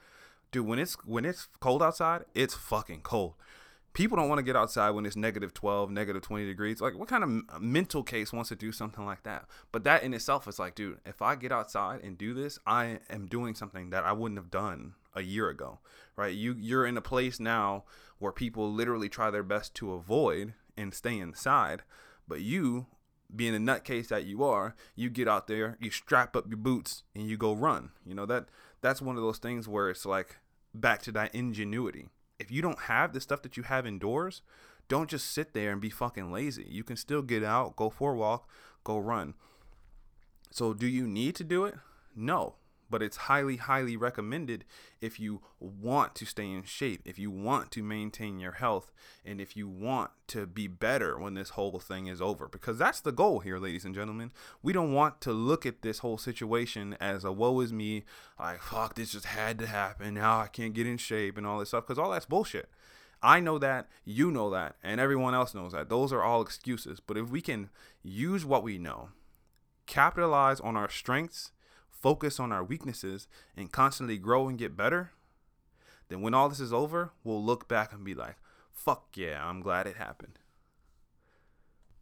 dude 0.50 0.66
when 0.66 0.78
it's 0.78 0.94
when 1.04 1.24
it's 1.24 1.48
cold 1.60 1.82
outside 1.82 2.24
it's 2.34 2.54
fucking 2.54 3.00
cold. 3.02 3.34
People 3.92 4.18
don't 4.18 4.28
want 4.28 4.38
to 4.38 4.42
get 4.42 4.56
outside 4.56 4.90
when 4.90 5.06
it's 5.06 5.16
negative 5.16 5.54
12 5.54 5.90
negative 5.90 6.22
20 6.22 6.46
degrees. 6.46 6.80
Like 6.80 6.98
what 6.98 7.08
kind 7.08 7.24
of 7.24 7.60
mental 7.60 8.02
case 8.02 8.32
wants 8.32 8.48
to 8.50 8.56
do 8.56 8.72
something 8.72 9.04
like 9.04 9.22
that? 9.22 9.46
But 9.72 9.84
that 9.84 10.02
in 10.02 10.14
itself 10.14 10.46
is 10.48 10.58
like 10.58 10.74
dude 10.74 10.98
if 11.04 11.22
i 11.22 11.34
get 11.34 11.52
outside 11.52 12.00
and 12.02 12.18
do 12.18 12.34
this 12.34 12.58
i 12.66 12.98
am 13.10 13.26
doing 13.26 13.54
something 13.54 13.90
that 13.90 14.04
i 14.04 14.12
wouldn't 14.12 14.38
have 14.38 14.50
done 14.50 14.94
a 15.14 15.22
year 15.22 15.48
ago 15.48 15.78
right? 16.16 16.34
You 16.34 16.56
you're 16.58 16.86
in 16.86 16.96
a 16.96 17.02
place 17.02 17.38
now 17.38 17.84
where 18.18 18.32
people 18.32 18.72
literally 18.72 19.08
try 19.08 19.30
their 19.30 19.42
best 19.42 19.74
to 19.76 19.92
avoid 19.92 20.54
and 20.76 20.94
stay 20.94 21.18
inside. 21.18 21.82
But 22.28 22.40
you, 22.40 22.86
being 23.34 23.54
a 23.54 23.58
nutcase 23.58 24.08
that 24.08 24.24
you 24.24 24.42
are, 24.44 24.74
you 24.94 25.10
get 25.10 25.28
out 25.28 25.46
there, 25.46 25.76
you 25.80 25.90
strap 25.90 26.36
up 26.36 26.48
your 26.48 26.58
boots, 26.58 27.02
and 27.14 27.28
you 27.28 27.36
go 27.36 27.52
run. 27.52 27.90
You 28.04 28.14
know 28.14 28.26
that 28.26 28.46
that's 28.80 29.02
one 29.02 29.16
of 29.16 29.22
those 29.22 29.38
things 29.38 29.68
where 29.68 29.90
it's 29.90 30.06
like 30.06 30.36
back 30.74 31.02
to 31.02 31.12
that 31.12 31.34
ingenuity. 31.34 32.08
If 32.38 32.50
you 32.50 32.62
don't 32.62 32.80
have 32.80 33.12
the 33.12 33.20
stuff 33.20 33.42
that 33.42 33.56
you 33.56 33.62
have 33.62 33.86
indoors, 33.86 34.42
don't 34.88 35.10
just 35.10 35.30
sit 35.30 35.54
there 35.54 35.72
and 35.72 35.80
be 35.80 35.90
fucking 35.90 36.30
lazy. 36.30 36.66
You 36.68 36.84
can 36.84 36.96
still 36.96 37.22
get 37.22 37.42
out, 37.42 37.76
go 37.76 37.90
for 37.90 38.12
a 38.12 38.16
walk, 38.16 38.48
go 38.84 38.98
run. 38.98 39.34
So, 40.50 40.72
do 40.74 40.86
you 40.86 41.06
need 41.06 41.34
to 41.36 41.44
do 41.44 41.64
it? 41.64 41.74
No 42.14 42.56
but 42.88 43.02
it's 43.02 43.16
highly, 43.16 43.56
highly 43.56 43.96
recommended 43.96 44.64
if 45.00 45.18
you 45.18 45.42
want 45.58 46.14
to 46.14 46.24
stay 46.24 46.50
in 46.50 46.62
shape, 46.64 47.02
if 47.04 47.18
you 47.18 47.30
want 47.30 47.70
to 47.72 47.82
maintain 47.82 48.38
your 48.38 48.52
health, 48.52 48.92
and 49.24 49.40
if 49.40 49.56
you 49.56 49.68
want 49.68 50.10
to 50.28 50.46
be 50.46 50.66
better 50.66 51.18
when 51.18 51.34
this 51.34 51.50
whole 51.50 51.78
thing 51.78 52.06
is 52.06 52.20
over. 52.20 52.48
Because 52.48 52.78
that's 52.78 53.00
the 53.00 53.12
goal 53.12 53.40
here, 53.40 53.58
ladies 53.58 53.84
and 53.84 53.94
gentlemen. 53.94 54.30
We 54.62 54.72
don't 54.72 54.92
want 54.92 55.20
to 55.22 55.32
look 55.32 55.66
at 55.66 55.82
this 55.82 55.98
whole 55.98 56.18
situation 56.18 56.96
as 57.00 57.24
a 57.24 57.32
woe 57.32 57.60
is 57.60 57.72
me, 57.72 58.04
like, 58.38 58.60
fuck, 58.60 58.94
this 58.94 59.12
just 59.12 59.26
had 59.26 59.58
to 59.58 59.66
happen. 59.66 60.14
Now 60.14 60.40
I 60.40 60.46
can't 60.46 60.74
get 60.74 60.86
in 60.86 60.98
shape 60.98 61.36
and 61.36 61.46
all 61.46 61.58
this 61.58 61.68
stuff, 61.68 61.86
because 61.86 61.98
all 61.98 62.10
that's 62.10 62.26
bullshit. 62.26 62.68
I 63.22 63.40
know 63.40 63.58
that, 63.58 63.88
you 64.04 64.30
know 64.30 64.50
that, 64.50 64.76
and 64.84 65.00
everyone 65.00 65.34
else 65.34 65.54
knows 65.54 65.72
that. 65.72 65.88
Those 65.88 66.12
are 66.12 66.22
all 66.22 66.42
excuses. 66.42 67.00
But 67.00 67.16
if 67.16 67.30
we 67.30 67.40
can 67.40 67.70
use 68.02 68.44
what 68.44 68.62
we 68.62 68.78
know, 68.78 69.08
capitalize 69.86 70.60
on 70.60 70.76
our 70.76 70.90
strengths, 70.90 71.52
focus 72.00 72.38
on 72.38 72.52
our 72.52 72.64
weaknesses 72.64 73.26
and 73.56 73.72
constantly 73.72 74.18
grow 74.18 74.48
and 74.48 74.58
get 74.58 74.76
better, 74.76 75.12
then 76.08 76.20
when 76.20 76.34
all 76.34 76.48
this 76.48 76.60
is 76.60 76.72
over, 76.72 77.12
we'll 77.24 77.42
look 77.42 77.68
back 77.68 77.92
and 77.92 78.04
be 78.04 78.14
like, 78.14 78.36
fuck 78.72 79.08
yeah, 79.14 79.44
I'm 79.44 79.60
glad 79.60 79.86
it 79.86 79.96
happened. 79.96 80.38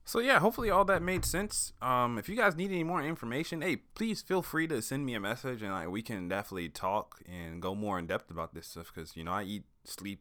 So 0.06 0.18
yeah, 0.18 0.38
hopefully 0.38 0.68
all 0.68 0.84
that 0.84 1.02
made 1.02 1.24
sense. 1.24 1.72
Um, 1.80 2.18
if 2.18 2.28
you 2.28 2.36
guys 2.36 2.56
need 2.56 2.70
any 2.70 2.84
more 2.84 3.02
information, 3.02 3.62
hey, 3.62 3.76
please 3.76 4.20
feel 4.20 4.42
free 4.42 4.66
to 4.68 4.82
send 4.82 5.06
me 5.06 5.14
a 5.14 5.20
message 5.20 5.62
and 5.62 5.72
like 5.72 5.88
we 5.88 6.02
can 6.02 6.28
definitely 6.28 6.68
talk 6.68 7.22
and 7.26 7.62
go 7.62 7.74
more 7.74 7.98
in 7.98 8.06
depth 8.06 8.30
about 8.30 8.54
this 8.54 8.66
stuff 8.66 8.92
because 8.94 9.16
you 9.16 9.24
know 9.24 9.32
I 9.32 9.44
eat, 9.44 9.64
sleep, 9.84 10.20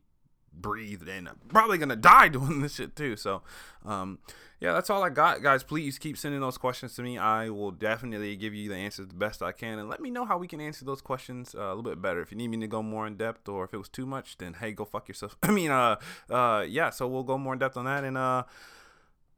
breathe 0.54 1.08
and 1.10 1.30
I'm 1.30 1.40
probably 1.50 1.78
gonna 1.78 1.96
die 1.96 2.28
doing 2.30 2.62
this 2.62 2.76
shit 2.76 2.96
too. 2.96 3.16
So, 3.16 3.42
um, 3.86 4.20
yeah, 4.64 4.72
that's 4.72 4.90
all 4.90 5.04
I 5.04 5.10
got, 5.10 5.44
guys. 5.44 5.62
Please 5.62 6.00
keep 6.00 6.18
sending 6.18 6.40
those 6.40 6.58
questions 6.58 6.96
to 6.96 7.02
me. 7.02 7.18
I 7.18 7.50
will 7.50 7.72
definitely 7.72 8.38
give 8.38 8.54
you 8.54 8.70
the 8.70 8.76
answers 8.76 9.08
the 9.08 9.14
best 9.14 9.42
I 9.42 9.52
can, 9.52 9.78
and 9.78 9.90
let 9.90 10.00
me 10.00 10.10
know 10.10 10.24
how 10.24 10.38
we 10.38 10.48
can 10.48 10.62
answer 10.62 10.86
those 10.86 11.02
questions 11.02 11.54
uh, 11.54 11.64
a 11.64 11.76
little 11.76 11.84
bit 11.84 12.02
better. 12.02 12.22
If 12.22 12.32
you 12.32 12.38
need 12.38 12.48
me 12.48 12.58
to 12.62 12.68
go 12.68 12.82
more 12.82 13.06
in 13.06 13.18
depth, 13.18 13.50
or 13.50 13.66
if 13.66 13.74
it 13.74 13.78
was 13.78 13.90
too 13.90 14.06
much, 14.06 14.38
then 14.38 14.54
hey, 14.54 14.72
go 14.72 14.86
fuck 14.86 15.10
yourself. 15.10 15.36
I 15.44 15.52
mean, 15.52 15.70
uh, 15.70 15.98
uh, 16.30 16.66
yeah. 16.66 16.92
So 16.92 17.10
we'll 17.10 17.24
go 17.24 17.38
more 17.38 17.54
in 17.54 17.60
depth 17.60 17.76
on 17.78 17.86
that, 17.86 18.06
and 18.06 18.18
uh. 18.18 18.44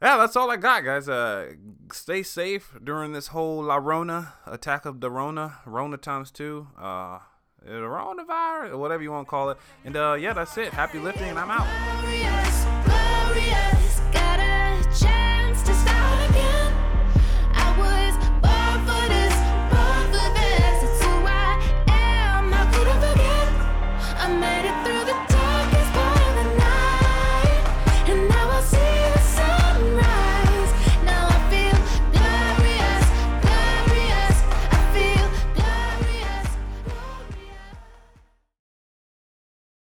Yeah, 0.01 0.17
that's 0.17 0.35
all 0.35 0.51
I 0.51 0.57
got, 0.57 0.83
guys. 0.83 1.07
Uh, 1.07 1.53
stay 1.91 2.21
safe 2.21 2.77
during 2.83 3.13
this 3.13 3.27
whole 3.27 3.63
La 3.63 3.77
Rona 3.77 4.33
attack 4.45 4.85
of 4.85 4.99
the 4.99 5.09
Rona, 5.09 5.59
Rona 5.65 5.95
times 5.97 6.31
two. 6.31 6.67
Uh, 6.77 7.19
coronavirus 7.65 8.71
or 8.71 8.77
whatever 8.77 9.03
you 9.03 9.11
want 9.11 9.27
to 9.27 9.29
call 9.29 9.49
it. 9.49 9.57
And 9.83 9.95
uh, 9.95 10.17
yeah, 10.19 10.33
that's 10.33 10.57
it. 10.57 10.73
Happy 10.73 10.99
lifting, 10.99 11.29
and 11.29 11.39
I'm 11.39 11.51
out. 11.51 11.67
Glorious, 12.01 12.65
glorious. 12.85 13.74